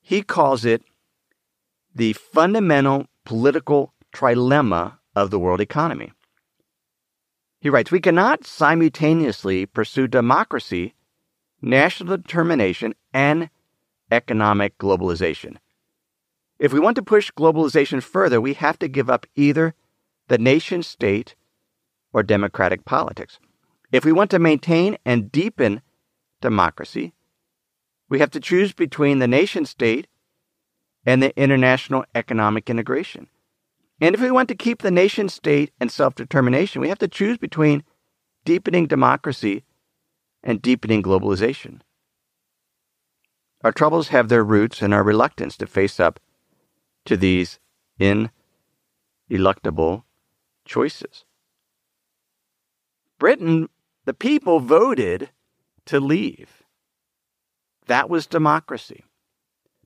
He 0.00 0.22
calls 0.22 0.64
it 0.64 0.82
the 1.94 2.12
fundamental 2.12 3.06
political 3.24 3.92
trilemma 4.14 4.98
of 5.14 5.30
the 5.30 5.38
world 5.38 5.60
economy. 5.60 6.12
He 7.60 7.68
writes 7.68 7.90
We 7.90 8.00
cannot 8.00 8.46
simultaneously 8.46 9.66
pursue 9.66 10.06
democracy, 10.06 10.94
national 11.60 12.16
determination, 12.16 12.94
and 13.12 13.50
economic 14.10 14.78
globalization. 14.78 15.56
If 16.58 16.72
we 16.72 16.80
want 16.80 16.96
to 16.96 17.02
push 17.02 17.30
globalization 17.30 18.02
further, 18.02 18.40
we 18.40 18.54
have 18.54 18.78
to 18.80 18.88
give 18.88 19.10
up 19.10 19.26
either 19.34 19.74
the 20.28 20.38
nation 20.38 20.82
state 20.82 21.34
or 22.12 22.22
democratic 22.22 22.84
politics. 22.84 23.38
If 23.92 24.04
we 24.04 24.12
want 24.12 24.30
to 24.30 24.38
maintain 24.38 24.98
and 25.04 25.32
deepen 25.32 25.82
democracy, 26.40 27.12
we 28.08 28.18
have 28.18 28.30
to 28.32 28.40
choose 28.40 28.72
between 28.72 29.18
the 29.18 29.28
nation 29.28 29.64
state 29.64 30.06
and 31.06 31.22
the 31.22 31.36
international 31.40 32.04
economic 32.14 32.68
integration. 32.68 33.28
And 34.00 34.14
if 34.14 34.20
we 34.20 34.30
want 34.30 34.48
to 34.48 34.54
keep 34.54 34.82
the 34.82 34.90
nation 34.90 35.28
state 35.28 35.72
and 35.78 35.90
self 35.90 36.14
determination, 36.14 36.80
we 36.80 36.88
have 36.88 36.98
to 37.00 37.08
choose 37.08 37.38
between 37.38 37.84
deepening 38.44 38.86
democracy 38.86 39.64
and 40.42 40.62
deepening 40.62 41.02
globalization. 41.02 41.80
Our 43.62 43.72
troubles 43.72 44.08
have 44.08 44.28
their 44.28 44.42
roots 44.42 44.80
in 44.80 44.94
our 44.94 45.02
reluctance 45.02 45.56
to 45.58 45.66
face 45.66 46.00
up 46.00 46.18
to 47.04 47.16
these 47.16 47.58
ineluctable 48.00 50.04
choices. 50.64 51.24
Britain, 53.20 53.68
the 54.06 54.14
people 54.14 54.58
voted 54.58 55.30
to 55.84 56.00
leave. 56.00 56.64
That 57.86 58.10
was 58.10 58.26
democracy. 58.26 59.04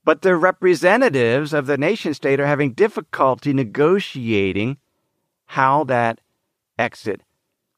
But 0.04 0.22
the 0.22 0.36
representatives 0.36 1.52
of 1.52 1.66
the 1.66 1.76
nation 1.76 2.14
state 2.14 2.40
are 2.40 2.46
having 2.46 2.72
difficulty 2.72 3.52
negotiating 3.52 4.78
how 5.46 5.84
that 5.84 6.20
exit 6.78 7.22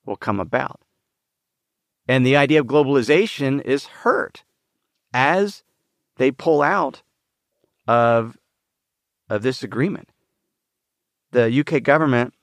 will 0.04 0.16
come 0.16 0.38
about. 0.38 0.80
And 2.06 2.24
the 2.24 2.36
idea 2.36 2.60
of 2.60 2.66
globalization 2.66 3.60
is 3.62 3.86
hurt 3.86 4.44
as 5.12 5.64
they 6.16 6.30
pull 6.30 6.62
out 6.62 7.02
of, 7.88 8.36
of 9.30 9.42
this 9.42 9.62
agreement. 9.62 10.10
The 11.30 11.60
UK 11.60 11.82
government, 11.82 12.34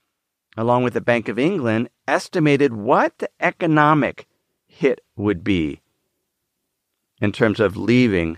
along 0.58 0.84
with 0.84 0.93
the 0.93 1.02
Bank 1.02 1.28
of 1.28 1.39
England, 1.39 1.89
estimated 2.08 2.74
what 2.74 3.18
the 3.20 3.30
economic 3.39 4.28
hit 4.66 5.02
would 5.16 5.44
be 5.44 5.82
in 7.22 7.32
terms 7.32 7.60
of 7.60 7.78
leaving 7.78 8.38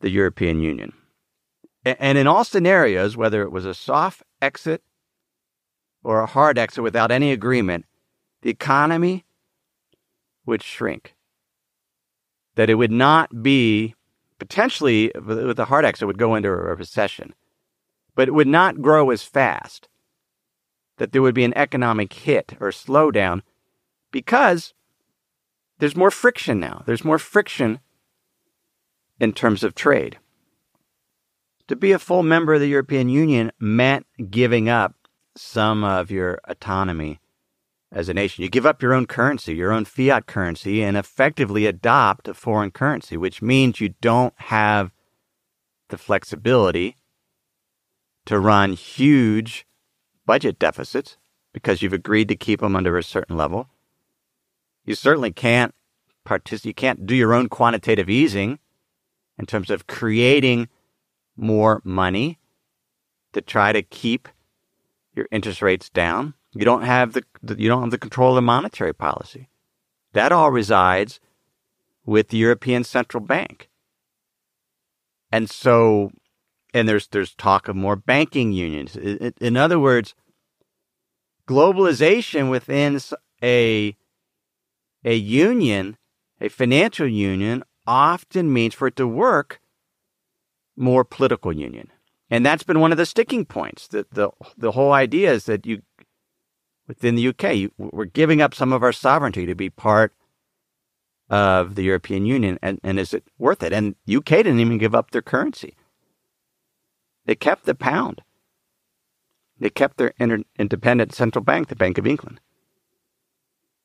the 0.00 0.10
European 0.10 0.60
Union. 0.60 0.92
And 1.84 2.18
in 2.18 2.26
all 2.26 2.44
scenarios, 2.44 3.16
whether 3.16 3.42
it 3.42 3.52
was 3.52 3.64
a 3.64 3.74
soft 3.74 4.22
exit 4.42 4.82
or 6.02 6.20
a 6.20 6.26
hard 6.26 6.58
exit 6.58 6.82
without 6.82 7.10
any 7.10 7.32
agreement, 7.32 7.86
the 8.42 8.50
economy 8.50 9.24
would 10.44 10.62
shrink. 10.62 11.14
That 12.56 12.70
it 12.70 12.74
would 12.74 12.90
not 12.90 13.42
be 13.42 13.94
potentially 14.38 15.12
with 15.14 15.58
a 15.58 15.66
hard 15.66 15.84
exit 15.84 16.06
would 16.06 16.18
go 16.18 16.34
into 16.34 16.48
a 16.48 16.74
recession, 16.74 17.34
but 18.14 18.28
it 18.28 18.32
would 18.32 18.48
not 18.48 18.82
grow 18.82 19.10
as 19.10 19.22
fast. 19.22 19.88
That 20.98 21.12
there 21.12 21.22
would 21.22 21.34
be 21.34 21.44
an 21.44 21.56
economic 21.56 22.12
hit 22.12 22.54
or 22.60 22.70
slowdown 22.70 23.42
because 24.10 24.74
there's 25.78 25.96
more 25.96 26.10
friction 26.10 26.60
now. 26.60 26.82
There's 26.86 27.04
more 27.04 27.18
friction 27.18 27.80
in 29.20 29.32
terms 29.32 29.62
of 29.62 29.74
trade. 29.74 30.18
To 31.68 31.76
be 31.76 31.92
a 31.92 31.98
full 31.98 32.22
member 32.22 32.54
of 32.54 32.60
the 32.60 32.68
European 32.68 33.08
Union 33.08 33.52
meant 33.58 34.06
giving 34.30 34.68
up 34.68 34.94
some 35.36 35.84
of 35.84 36.10
your 36.10 36.40
autonomy 36.44 37.20
as 37.92 38.08
a 38.08 38.14
nation. 38.14 38.42
You 38.42 38.50
give 38.50 38.66
up 38.66 38.82
your 38.82 38.94
own 38.94 39.06
currency, 39.06 39.54
your 39.54 39.72
own 39.72 39.84
fiat 39.84 40.26
currency, 40.26 40.82
and 40.82 40.96
effectively 40.96 41.66
adopt 41.66 42.28
a 42.28 42.34
foreign 42.34 42.70
currency, 42.70 43.16
which 43.16 43.40
means 43.40 43.80
you 43.80 43.90
don't 44.00 44.34
have 44.36 44.90
the 45.88 45.98
flexibility 45.98 46.96
to 48.26 48.38
run 48.38 48.72
huge 48.72 49.66
budget 50.28 50.58
deficits 50.58 51.16
because 51.54 51.80
you've 51.80 51.94
agreed 51.94 52.28
to 52.28 52.36
keep 52.36 52.60
them 52.60 52.76
under 52.76 52.98
a 52.98 53.02
certain 53.02 53.34
level. 53.34 53.70
You 54.84 54.94
certainly 54.94 55.32
can't 55.32 55.74
partic- 56.26 56.66
you 56.66 56.74
can't 56.74 57.06
do 57.06 57.14
your 57.16 57.32
own 57.32 57.48
quantitative 57.48 58.10
easing 58.10 58.58
in 59.38 59.46
terms 59.46 59.70
of 59.70 59.86
creating 59.86 60.68
more 61.34 61.80
money 61.82 62.38
to 63.32 63.40
try 63.40 63.72
to 63.72 63.80
keep 63.82 64.28
your 65.16 65.26
interest 65.30 65.62
rates 65.62 65.88
down. 65.88 66.34
You 66.52 66.66
don't 66.66 66.82
have 66.82 67.14
the, 67.14 67.24
you 67.56 67.68
don't 67.68 67.82
have 67.82 67.90
the 67.90 67.98
control 67.98 68.32
of 68.32 68.36
the 68.36 68.42
monetary 68.42 68.92
policy. 68.92 69.48
That 70.12 70.30
all 70.30 70.50
resides 70.50 71.20
with 72.04 72.28
the 72.28 72.36
European 72.36 72.84
Central 72.84 73.22
Bank. 73.22 73.70
And 75.32 75.48
so, 75.48 76.10
and 76.74 76.88
there's 76.88 77.08
there's 77.08 77.34
talk 77.34 77.68
of 77.68 77.76
more 77.76 77.96
banking 77.96 78.52
unions. 78.52 78.96
In 78.96 79.56
other 79.56 79.78
words, 79.78 80.14
globalization 81.48 82.50
within 82.50 83.00
a 83.42 83.96
a 85.04 85.14
union, 85.14 85.96
a 86.40 86.48
financial 86.48 87.06
union, 87.06 87.64
often 87.86 88.52
means 88.52 88.74
for 88.74 88.88
it 88.88 88.96
to 88.96 89.06
work 89.06 89.60
more 90.76 91.04
political 91.04 91.52
union. 91.52 91.90
And 92.30 92.44
that's 92.44 92.62
been 92.62 92.80
one 92.80 92.92
of 92.92 92.98
the 92.98 93.06
sticking 93.06 93.44
points. 93.44 93.88
That 93.88 94.10
the 94.12 94.30
the 94.56 94.72
whole 94.72 94.92
idea 94.92 95.32
is 95.32 95.46
that 95.46 95.66
you 95.66 95.82
within 96.88 97.14
the 97.14 97.28
UK. 97.28 97.70
We're 97.78 98.06
giving 98.06 98.42
up 98.42 98.54
some 98.54 98.72
of 98.72 98.82
our 98.82 98.92
sovereignty 98.92 99.46
to 99.46 99.54
be 99.54 99.70
part 99.70 100.12
of 101.30 101.74
the 101.74 101.82
European 101.82 102.24
Union. 102.26 102.58
And, 102.62 102.80
and 102.82 102.98
is 102.98 103.12
it 103.12 103.24
worth 103.38 103.62
it? 103.62 103.72
And 103.72 103.94
UK 104.12 104.24
didn't 104.24 104.60
even 104.60 104.78
give 104.78 104.94
up 104.94 105.10
their 105.10 105.22
currency. 105.22 105.76
They 107.28 107.34
kept 107.34 107.66
the 107.66 107.74
pound. 107.74 108.22
They 109.60 109.68
kept 109.68 109.98
their 109.98 110.14
inter- 110.18 110.44
independent 110.58 111.14
central 111.14 111.44
bank, 111.44 111.68
the 111.68 111.76
Bank 111.76 111.98
of 111.98 112.06
England, 112.06 112.40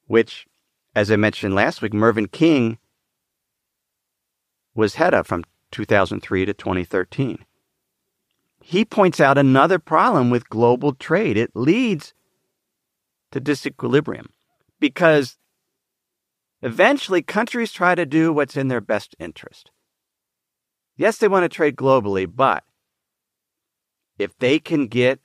which, 0.07 0.47
as 0.95 1.11
I 1.11 1.17
mentioned 1.17 1.53
last 1.53 1.81
week, 1.81 1.93
Mervyn 1.93 2.29
King 2.29 2.77
was 4.73 4.95
head 4.95 5.13
of 5.13 5.27
from 5.27 5.43
2003 5.71 6.45
to 6.45 6.53
2013. 6.53 7.43
He 8.61 8.85
points 8.85 9.19
out 9.19 9.37
another 9.37 9.77
problem 9.77 10.29
with 10.29 10.49
global 10.49 10.93
trade. 10.93 11.35
It 11.35 11.51
leads 11.53 12.13
to 13.31 13.41
disequilibrium 13.41 14.27
because 14.79 15.37
eventually 16.61 17.21
countries 17.21 17.73
try 17.73 17.93
to 17.93 18.05
do 18.05 18.31
what's 18.31 18.55
in 18.55 18.69
their 18.69 18.79
best 18.79 19.17
interest. 19.19 19.69
Yes, 20.95 21.17
they 21.17 21.27
want 21.27 21.43
to 21.43 21.49
trade 21.49 21.75
globally, 21.75 22.25
but 22.33 22.63
if 24.23 24.37
they 24.39 24.59
can 24.59 24.87
get, 24.87 25.19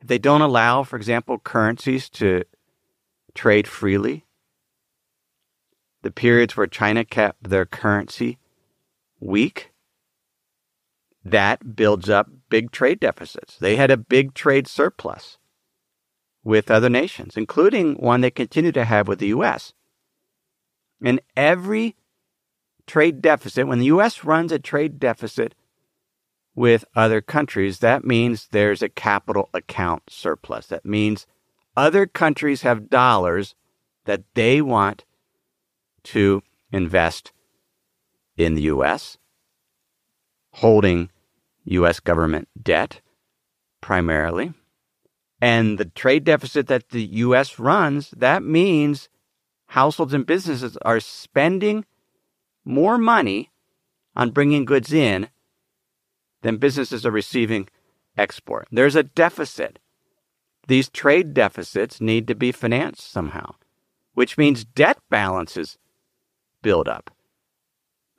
if 0.00 0.08
they 0.08 0.18
don't 0.18 0.40
allow, 0.40 0.82
for 0.82 0.96
example, 0.96 1.38
currencies 1.38 2.08
to 2.10 2.44
trade 3.34 3.68
freely, 3.68 4.26
the 6.02 6.10
periods 6.10 6.56
where 6.56 6.66
China 6.66 7.04
kept 7.04 7.50
their 7.50 7.66
currency 7.66 8.38
weak, 9.20 9.72
that 11.24 11.76
builds 11.76 12.08
up 12.08 12.28
big 12.48 12.72
trade 12.72 12.98
deficits. 12.98 13.58
They 13.58 13.76
had 13.76 13.90
a 13.90 13.96
big 13.96 14.34
trade 14.34 14.66
surplus 14.66 15.38
with 16.42 16.70
other 16.70 16.88
nations, 16.88 17.36
including 17.36 17.96
one 17.96 18.22
they 18.22 18.30
continue 18.30 18.72
to 18.72 18.86
have 18.86 19.06
with 19.06 19.18
the 19.18 19.28
U.S. 19.28 19.74
And 21.04 21.20
every 21.36 21.96
trade 22.86 23.20
deficit, 23.20 23.66
when 23.66 23.78
the 23.78 23.86
U.S. 23.86 24.24
runs 24.24 24.50
a 24.50 24.58
trade 24.58 24.98
deficit 24.98 25.54
with 26.54 26.84
other 26.94 27.20
countries, 27.20 27.78
that 27.78 28.04
means 28.04 28.48
there's 28.50 28.82
a 28.82 28.88
capital 28.88 29.48
account 29.54 30.04
surplus. 30.08 30.66
That 30.66 30.84
means 30.84 31.26
other 31.76 32.06
countries 32.06 32.62
have 32.62 32.90
dollars 32.90 33.54
that 34.04 34.22
they 34.34 34.60
want 34.60 35.04
to 36.04 36.42
invest 36.72 37.32
in 38.36 38.54
the 38.54 38.62
U.S., 38.62 39.18
holding 40.54 41.10
U.S. 41.64 42.00
government 42.00 42.48
debt 42.60 43.00
primarily 43.80 44.52
and 45.40 45.78
the 45.78 45.86
trade 45.86 46.24
deficit 46.24 46.66
that 46.66 46.90
the 46.90 47.04
U.S. 47.04 47.58
runs, 47.58 48.10
that 48.10 48.42
means 48.42 49.08
households 49.68 50.12
and 50.12 50.26
businesses 50.26 50.76
are 50.82 51.00
spending 51.00 51.84
more 52.64 52.98
money 52.98 53.50
on 54.14 54.30
bringing 54.30 54.64
goods 54.64 54.92
in 54.92 55.28
than 56.42 56.56
businesses 56.56 57.04
are 57.04 57.10
receiving 57.10 57.68
export. 58.16 58.68
There's 58.70 58.96
a 58.96 59.02
deficit. 59.02 59.78
These 60.66 60.88
trade 60.88 61.34
deficits 61.34 62.00
need 62.00 62.26
to 62.28 62.34
be 62.34 62.52
financed 62.52 63.10
somehow, 63.10 63.54
which 64.14 64.38
means 64.38 64.64
debt 64.64 64.98
balances 65.08 65.78
build 66.62 66.88
up. 66.88 67.10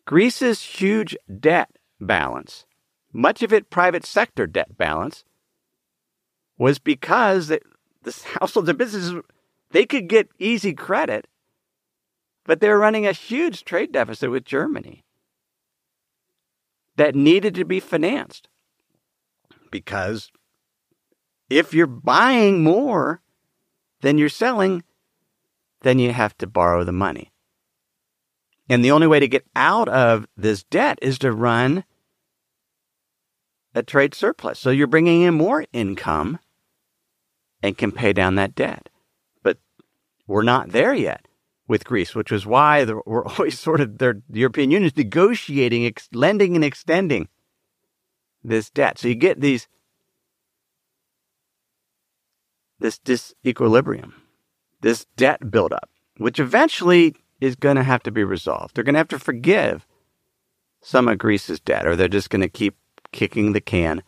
Greece's 0.06 0.62
huge 0.62 1.16
debt 1.40 1.70
balance, 2.00 2.66
much 3.14 3.44
of 3.44 3.54
it 3.54 3.70
private 3.70 4.06
sector 4.06 4.48
debt 4.48 4.78
balance, 4.78 5.24
was 6.58 6.80
because 6.80 7.48
the 7.48 7.60
households 8.40 8.70
and 8.70 8.78
businesses 8.78 9.22
they 9.72 9.86
could 9.86 10.10
get 10.10 10.30
easy 10.38 10.74
credit, 10.74 11.28
but 12.46 12.60
they 12.60 12.68
were 12.68 12.80
running 12.80 13.08
a 13.08 13.14
huge 13.14 13.64
trade 13.64 13.92
deficit 13.92 14.30
with 14.30 14.44
Germany 14.44 15.04
that 16.98 17.16
needed 17.16 17.56
to 17.56 17.66
be 17.66 17.80
financed. 17.80 18.48
Because 19.72 20.32
if 21.50 21.74
you're 21.74 21.88
buying 21.88 22.64
more 22.64 23.22
than 24.02 24.18
you're 24.18 24.30
selling, 24.30 24.84
then 25.82 26.00
you 26.00 26.12
have 26.12 26.38
to 26.38 26.48
borrow 26.48 26.84
the 26.84 26.92
money. 26.92 27.32
And 28.70 28.84
the 28.86 28.92
only 28.92 29.08
way 29.08 29.20
to 29.20 29.28
get 29.28 29.46
out 29.56 29.90
of 29.90 30.28
this 30.38 30.64
debt 30.64 31.00
is 31.02 31.20
to 31.20 31.32
run 31.32 31.84
a 33.74 33.84
trade 33.84 34.14
surplus. 34.14 34.60
So 34.60 34.70
you're 34.70 34.88
bringing 34.88 35.22
in 35.22 35.34
more 35.34 35.66
income 35.74 36.40
and 37.64 37.78
can 37.78 37.92
pay 37.92 38.14
down 38.14 38.36
that 38.36 38.56
debt. 38.56 38.90
But 39.44 39.58
we're 40.28 40.44
not 40.44 40.70
there 40.70 40.94
yet 40.94 41.26
with 41.72 41.86
Greece, 41.86 42.14
which 42.14 42.34
is 42.34 42.46
why 42.46 42.84
we're 43.06 43.26
always 43.26 43.58
sort 43.58 43.82
of 43.82 43.98
the 43.98 44.22
European 44.30 44.70
Union 44.70 44.88
is 44.88 44.98
negotiating, 44.98 45.86
ex- 45.86 46.10
lending 46.14 46.56
and 46.56 46.64
extending 46.64 47.30
this 48.44 48.70
debt. 48.70 49.00
So 49.00 49.08
you 49.08 49.16
get 49.16 49.42
these 49.42 49.68
this 52.80 53.00
disequilibrium, 53.00 54.12
this 54.82 55.06
debt 55.16 55.52
buildup, 55.52 55.90
which 56.18 56.40
eventually 56.40 57.16
is 57.40 57.56
going 57.56 57.76
to 57.76 57.84
have 57.84 58.04
to 58.04 58.12
be 58.12 58.24
resolved. 58.24 58.76
They're 58.76 58.84
going 58.84 58.96
to 58.96 59.00
have 59.00 59.08
to 59.10 59.20
forgive 59.20 59.86
some 60.82 61.08
of 61.08 61.20
Greece's 61.20 61.60
debt, 61.60 61.88
or 61.88 61.96
they're 61.96 62.08
just 62.08 62.32
going 62.32 62.42
to 62.42 62.50
keep 62.50 62.76
kicking 63.12 63.54
the 63.54 63.62
can 63.62 64.02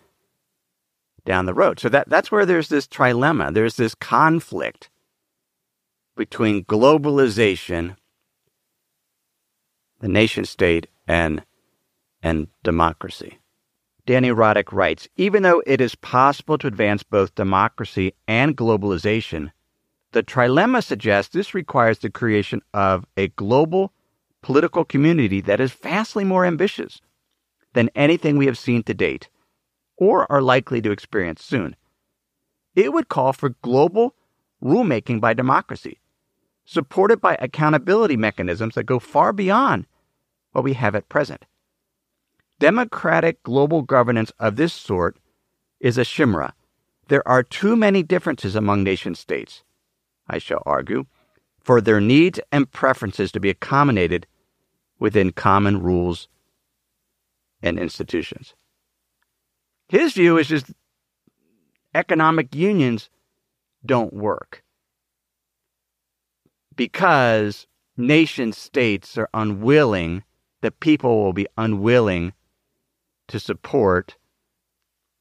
down 1.23 1.45
the 1.45 1.54
road. 1.54 1.80
So 1.80 1.88
that, 1.89 2.10
that's 2.10 2.32
where 2.32 2.47
there's 2.47 2.69
this 2.69 2.88
trilemma. 2.88 3.54
There's 3.54 3.78
this 3.78 3.93
conflict 3.93 4.89
between 6.15 6.65
globalization, 6.65 7.95
the 9.99 10.08
nation 10.08 10.45
state, 10.45 10.88
and, 11.08 11.43
and 12.21 12.47
democracy. 12.63 13.39
Dani 14.06 14.36
Rodrik 14.36 14.71
writes 14.71 15.08
Even 15.15 15.43
though 15.43 15.63
it 15.65 15.80
is 15.80 15.95
possible 15.95 16.58
to 16.58 16.67
advance 16.67 17.04
both 17.04 17.36
democracy 17.36 18.13
and 18.28 18.58
globalization, 18.58 19.52
the 20.12 20.23
trilemma 20.23 20.84
suggests 20.84 21.34
this 21.34 21.54
requires 21.54 21.99
the 21.99 22.10
creation 22.10 22.62
of 22.73 23.06
a 23.17 23.30
global 23.30 23.93
political 24.41 24.84
community 24.84 25.41
that 25.41 25.60
is 25.60 25.71
vastly 25.71 26.23
more 26.23 26.45
ambitious 26.45 27.02
than 27.73 27.89
anything 27.95 28.38
we 28.38 28.45
have 28.45 28.58
seen 28.58 28.84
to 28.84 28.93
date 28.93 29.30
or 29.97 30.32
are 30.32 30.41
likely 30.41 30.82
to 30.82 30.91
experience 30.91 31.43
soon. 31.43 31.76
It 32.76 32.91
would 32.91 33.10
call 33.10 33.34
for 33.34 33.56
global 33.62 34.15
rulemaking 34.63 35.21
by 35.21 35.34
democracy, 35.34 35.99
supported 36.65 37.19
by 37.19 37.36
accountability 37.39 38.17
mechanisms 38.17 38.76
that 38.76 38.86
go 38.86 38.99
far 38.99 39.34
beyond 39.34 39.86
what 40.52 40.63
we 40.63 40.73
have 40.73 40.95
at 40.95 41.10
present. 41.10 41.45
Democratic 42.60 43.43
global 43.43 43.82
governance 43.82 44.32
of 44.39 44.56
this 44.56 44.73
sort 44.73 45.17
is 45.80 45.97
a 45.97 46.06
chimera. 46.06 46.54
There 47.10 47.28
are 47.28 47.43
too 47.43 47.76
many 47.76 48.04
differences 48.04 48.56
among 48.56 48.84
nation 48.84 49.15
states, 49.15 49.63
I 50.28 50.38
shall 50.38 50.63
argue, 50.65 51.06
for 51.60 51.82
their 51.82 51.99
needs 51.99 52.39
and 52.52 52.71
preferences 52.71 53.32
to 53.34 53.39
be 53.39 53.49
accommodated 53.49 54.28
within 54.99 55.32
common 55.32 55.82
rules 55.82 56.30
and 57.62 57.78
institutions. 57.78 58.54
His 59.89 60.13
view 60.13 60.38
is 60.38 60.47
just 60.47 60.67
economic 61.93 62.56
unions 62.56 63.10
don't 63.86 64.13
work 64.13 64.62
because 66.75 67.67
nation 67.97 68.53
states 68.53 69.17
are 69.17 69.29
unwilling, 69.33 70.23
the 70.62 70.71
people 70.71 71.23
will 71.23 71.33
be 71.33 71.47
unwilling 71.57 72.33
to 73.27 73.39
support 73.39 74.15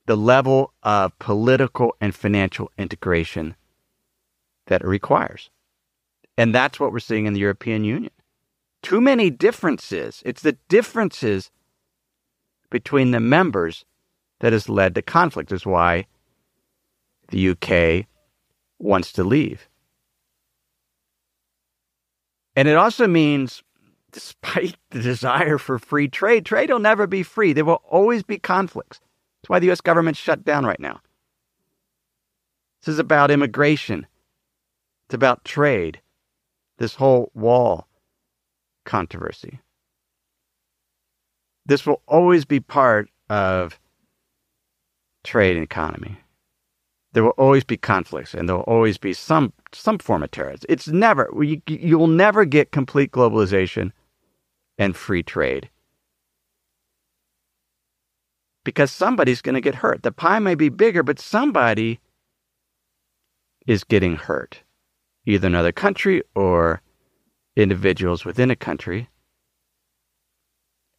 the 0.06 0.16
level 0.16 0.72
of 0.82 1.18
political 1.18 1.94
and 2.00 2.14
financial 2.14 2.70
integration 2.76 3.54
that 4.66 4.82
it 4.82 4.86
requires. 4.86 5.50
And 6.36 6.54
that's 6.54 6.80
what 6.80 6.92
we're 6.92 6.98
seeing 6.98 7.26
in 7.26 7.34
the 7.34 7.40
European 7.40 7.84
Union. 7.84 8.12
Too 8.82 9.00
many 9.00 9.30
differences. 9.30 10.22
It's 10.24 10.42
the 10.42 10.56
differences 10.68 11.50
between 12.70 13.10
the 13.10 13.20
members 13.20 13.84
that 14.40 14.52
has 14.52 14.68
led 14.68 14.94
to 14.94 15.02
conflict, 15.02 15.52
is 15.52 15.64
why 15.64 16.06
the 17.28 17.50
UK 17.50 18.06
wants 18.78 19.12
to 19.12 19.22
leave. 19.22 19.68
And 22.56 22.68
it 22.68 22.76
also 22.76 23.06
means 23.06 23.62
despite 24.12 24.76
the 24.90 25.00
desire 25.00 25.58
for 25.58 25.78
free 25.78 26.08
trade, 26.08 26.44
trade 26.44 26.70
will 26.70 26.78
never 26.78 27.06
be 27.06 27.22
free. 27.22 27.52
There 27.52 27.64
will 27.64 27.82
always 27.88 28.22
be 28.22 28.38
conflicts. 28.38 29.00
That's 29.40 29.50
why 29.50 29.58
the 29.58 29.66
U.S. 29.66 29.80
government's 29.80 30.20
shut 30.20 30.44
down 30.44 30.64
right 30.64 30.78
now. 30.78 31.00
This 32.80 32.92
is 32.92 32.98
about 32.98 33.30
immigration. 33.30 34.06
It's 35.06 35.14
about 35.14 35.44
trade. 35.44 36.00
This 36.78 36.94
whole 36.94 37.30
wall 37.34 37.86
controversy. 38.84 39.60
This 41.64 41.86
will 41.86 42.02
always 42.06 42.44
be 42.44 42.60
part 42.60 43.08
of 43.30 43.78
trade 45.22 45.56
and 45.56 45.64
economy. 45.64 46.18
There 47.12 47.22
will 47.22 47.30
always 47.30 47.64
be 47.64 47.76
conflicts, 47.76 48.32
and 48.32 48.48
there 48.48 48.56
will 48.56 48.62
always 48.62 48.96
be 48.98 49.12
some 49.12 49.52
some 49.72 49.98
form 49.98 50.22
of 50.22 50.30
terrorism. 50.30 50.66
It's 50.68 50.88
never 50.88 51.30
you, 51.42 51.60
you 51.66 51.98
will 51.98 52.06
never 52.06 52.44
get 52.44 52.72
complete 52.72 53.12
globalization 53.12 53.92
and 54.78 54.96
free 54.96 55.22
trade. 55.22 55.68
Because 58.64 58.90
somebody's 58.90 59.42
going 59.42 59.56
to 59.56 59.60
get 59.60 59.76
hurt. 59.76 60.02
The 60.02 60.12
pie 60.12 60.38
may 60.38 60.54
be 60.54 60.68
bigger, 60.68 61.02
but 61.02 61.18
somebody 61.18 61.98
is 63.66 63.84
getting 63.84 64.16
hurt. 64.16 64.62
Either 65.26 65.48
another 65.48 65.72
country 65.72 66.22
or 66.34 66.80
individuals 67.56 68.24
within 68.24 68.50
a 68.50 68.56
country. 68.56 69.08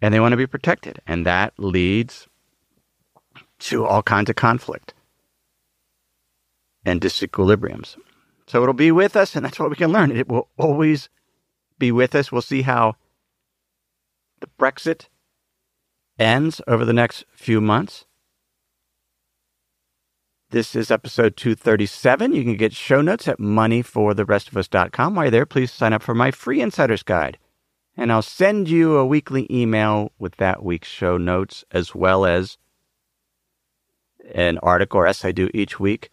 And 0.02 0.13
they 0.13 0.19
want 0.19 0.34
to 0.34 0.38
be 0.38 0.47
protected. 0.47 0.99
And 1.08 1.26
that 1.26 1.54
leads 1.58 2.28
to 3.60 3.86
all 3.86 4.04
kinds 4.04 4.30
of 4.30 4.36
conflict 4.36 4.93
and 6.85 7.01
disequilibriums. 7.01 7.95
So 8.47 8.61
it'll 8.61 8.73
be 8.73 8.91
with 8.91 9.15
us, 9.15 9.35
and 9.35 9.45
that's 9.45 9.59
what 9.59 9.69
we 9.69 9.75
can 9.75 9.91
learn. 9.91 10.11
It 10.11 10.27
will 10.27 10.49
always 10.57 11.09
be 11.79 11.91
with 11.91 12.13
us. 12.15 12.31
We'll 12.31 12.41
see 12.41 12.63
how 12.63 12.95
the 14.41 14.47
Brexit 14.59 15.07
ends 16.19 16.61
over 16.67 16.85
the 16.85 16.93
next 16.93 17.25
few 17.31 17.61
months. 17.61 18.05
This 20.49 20.75
is 20.75 20.91
episode 20.91 21.35
237. 21.35 22.33
You 22.33 22.43
can 22.43 22.57
get 22.57 22.73
show 22.73 23.01
notes 23.01 23.27
at 23.27 23.39
moneyfortherestofus.com. 23.39 25.15
While 25.15 25.25
you're 25.25 25.31
there, 25.31 25.45
please 25.47 25.71
sign 25.71 25.93
up 25.93 26.03
for 26.03 26.13
my 26.13 26.29
free 26.29 26.61
insider's 26.61 27.01
guide. 27.01 27.39
And 27.97 28.11
I'll 28.11 28.21
send 28.21 28.69
you 28.69 28.97
a 28.97 29.05
weekly 29.05 29.47
email 29.49 30.11
with 30.19 30.35
that 30.37 30.63
week's 30.63 30.87
show 30.87 31.17
notes, 31.17 31.63
as 31.71 31.95
well 31.95 32.25
as 32.25 32.57
an 34.33 34.57
article 34.59 34.99
or 34.99 35.07
essay 35.07 35.29
I 35.29 35.31
do 35.31 35.49
each 35.53 35.79
week 35.79 36.11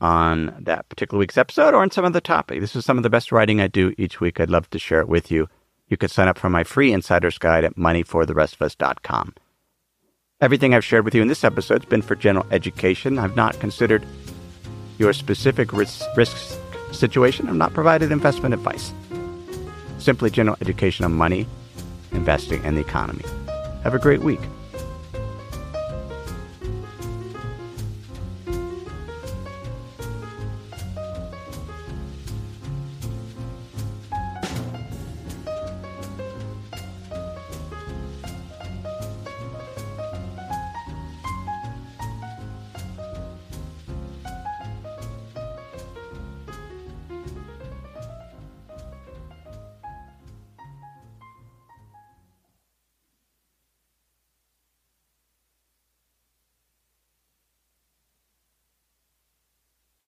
on 0.00 0.54
that 0.60 0.88
particular 0.88 1.18
week's 1.18 1.38
episode 1.38 1.74
or 1.74 1.82
on 1.82 1.90
some 1.90 2.04
other 2.04 2.20
topic. 2.20 2.60
This 2.60 2.74
is 2.74 2.84
some 2.84 2.96
of 2.96 3.02
the 3.02 3.10
best 3.10 3.32
writing 3.32 3.60
I 3.60 3.66
do 3.66 3.94
each 3.98 4.20
week. 4.20 4.40
I'd 4.40 4.50
love 4.50 4.70
to 4.70 4.78
share 4.78 5.00
it 5.00 5.08
with 5.08 5.30
you. 5.30 5.48
You 5.88 5.96
could 5.96 6.10
sign 6.10 6.28
up 6.28 6.38
for 6.38 6.48
my 6.48 6.64
free 6.64 6.92
insider's 6.92 7.38
guide 7.38 7.64
at 7.64 7.76
moneyfortherestofus.com. 7.76 9.34
Everything 10.40 10.74
I've 10.74 10.84
shared 10.84 11.04
with 11.04 11.14
you 11.14 11.20
in 11.20 11.28
this 11.28 11.44
episode 11.44 11.82
has 11.82 11.88
been 11.88 12.00
for 12.00 12.14
general 12.14 12.46
education. 12.50 13.18
I've 13.18 13.36
not 13.36 13.60
considered 13.60 14.06
your 14.98 15.12
specific 15.12 15.72
risk, 15.72 16.04
risk 16.16 16.58
situation. 16.92 17.48
I've 17.48 17.56
not 17.56 17.74
provided 17.74 18.10
investment 18.10 18.54
advice. 18.54 18.92
Simply 19.98 20.30
general 20.30 20.56
education 20.60 21.04
on 21.04 21.12
money, 21.12 21.46
investing, 22.12 22.64
and 22.64 22.76
the 22.76 22.80
economy. 22.80 23.24
Have 23.82 23.94
a 23.94 23.98
great 23.98 24.20
week. 24.20 24.40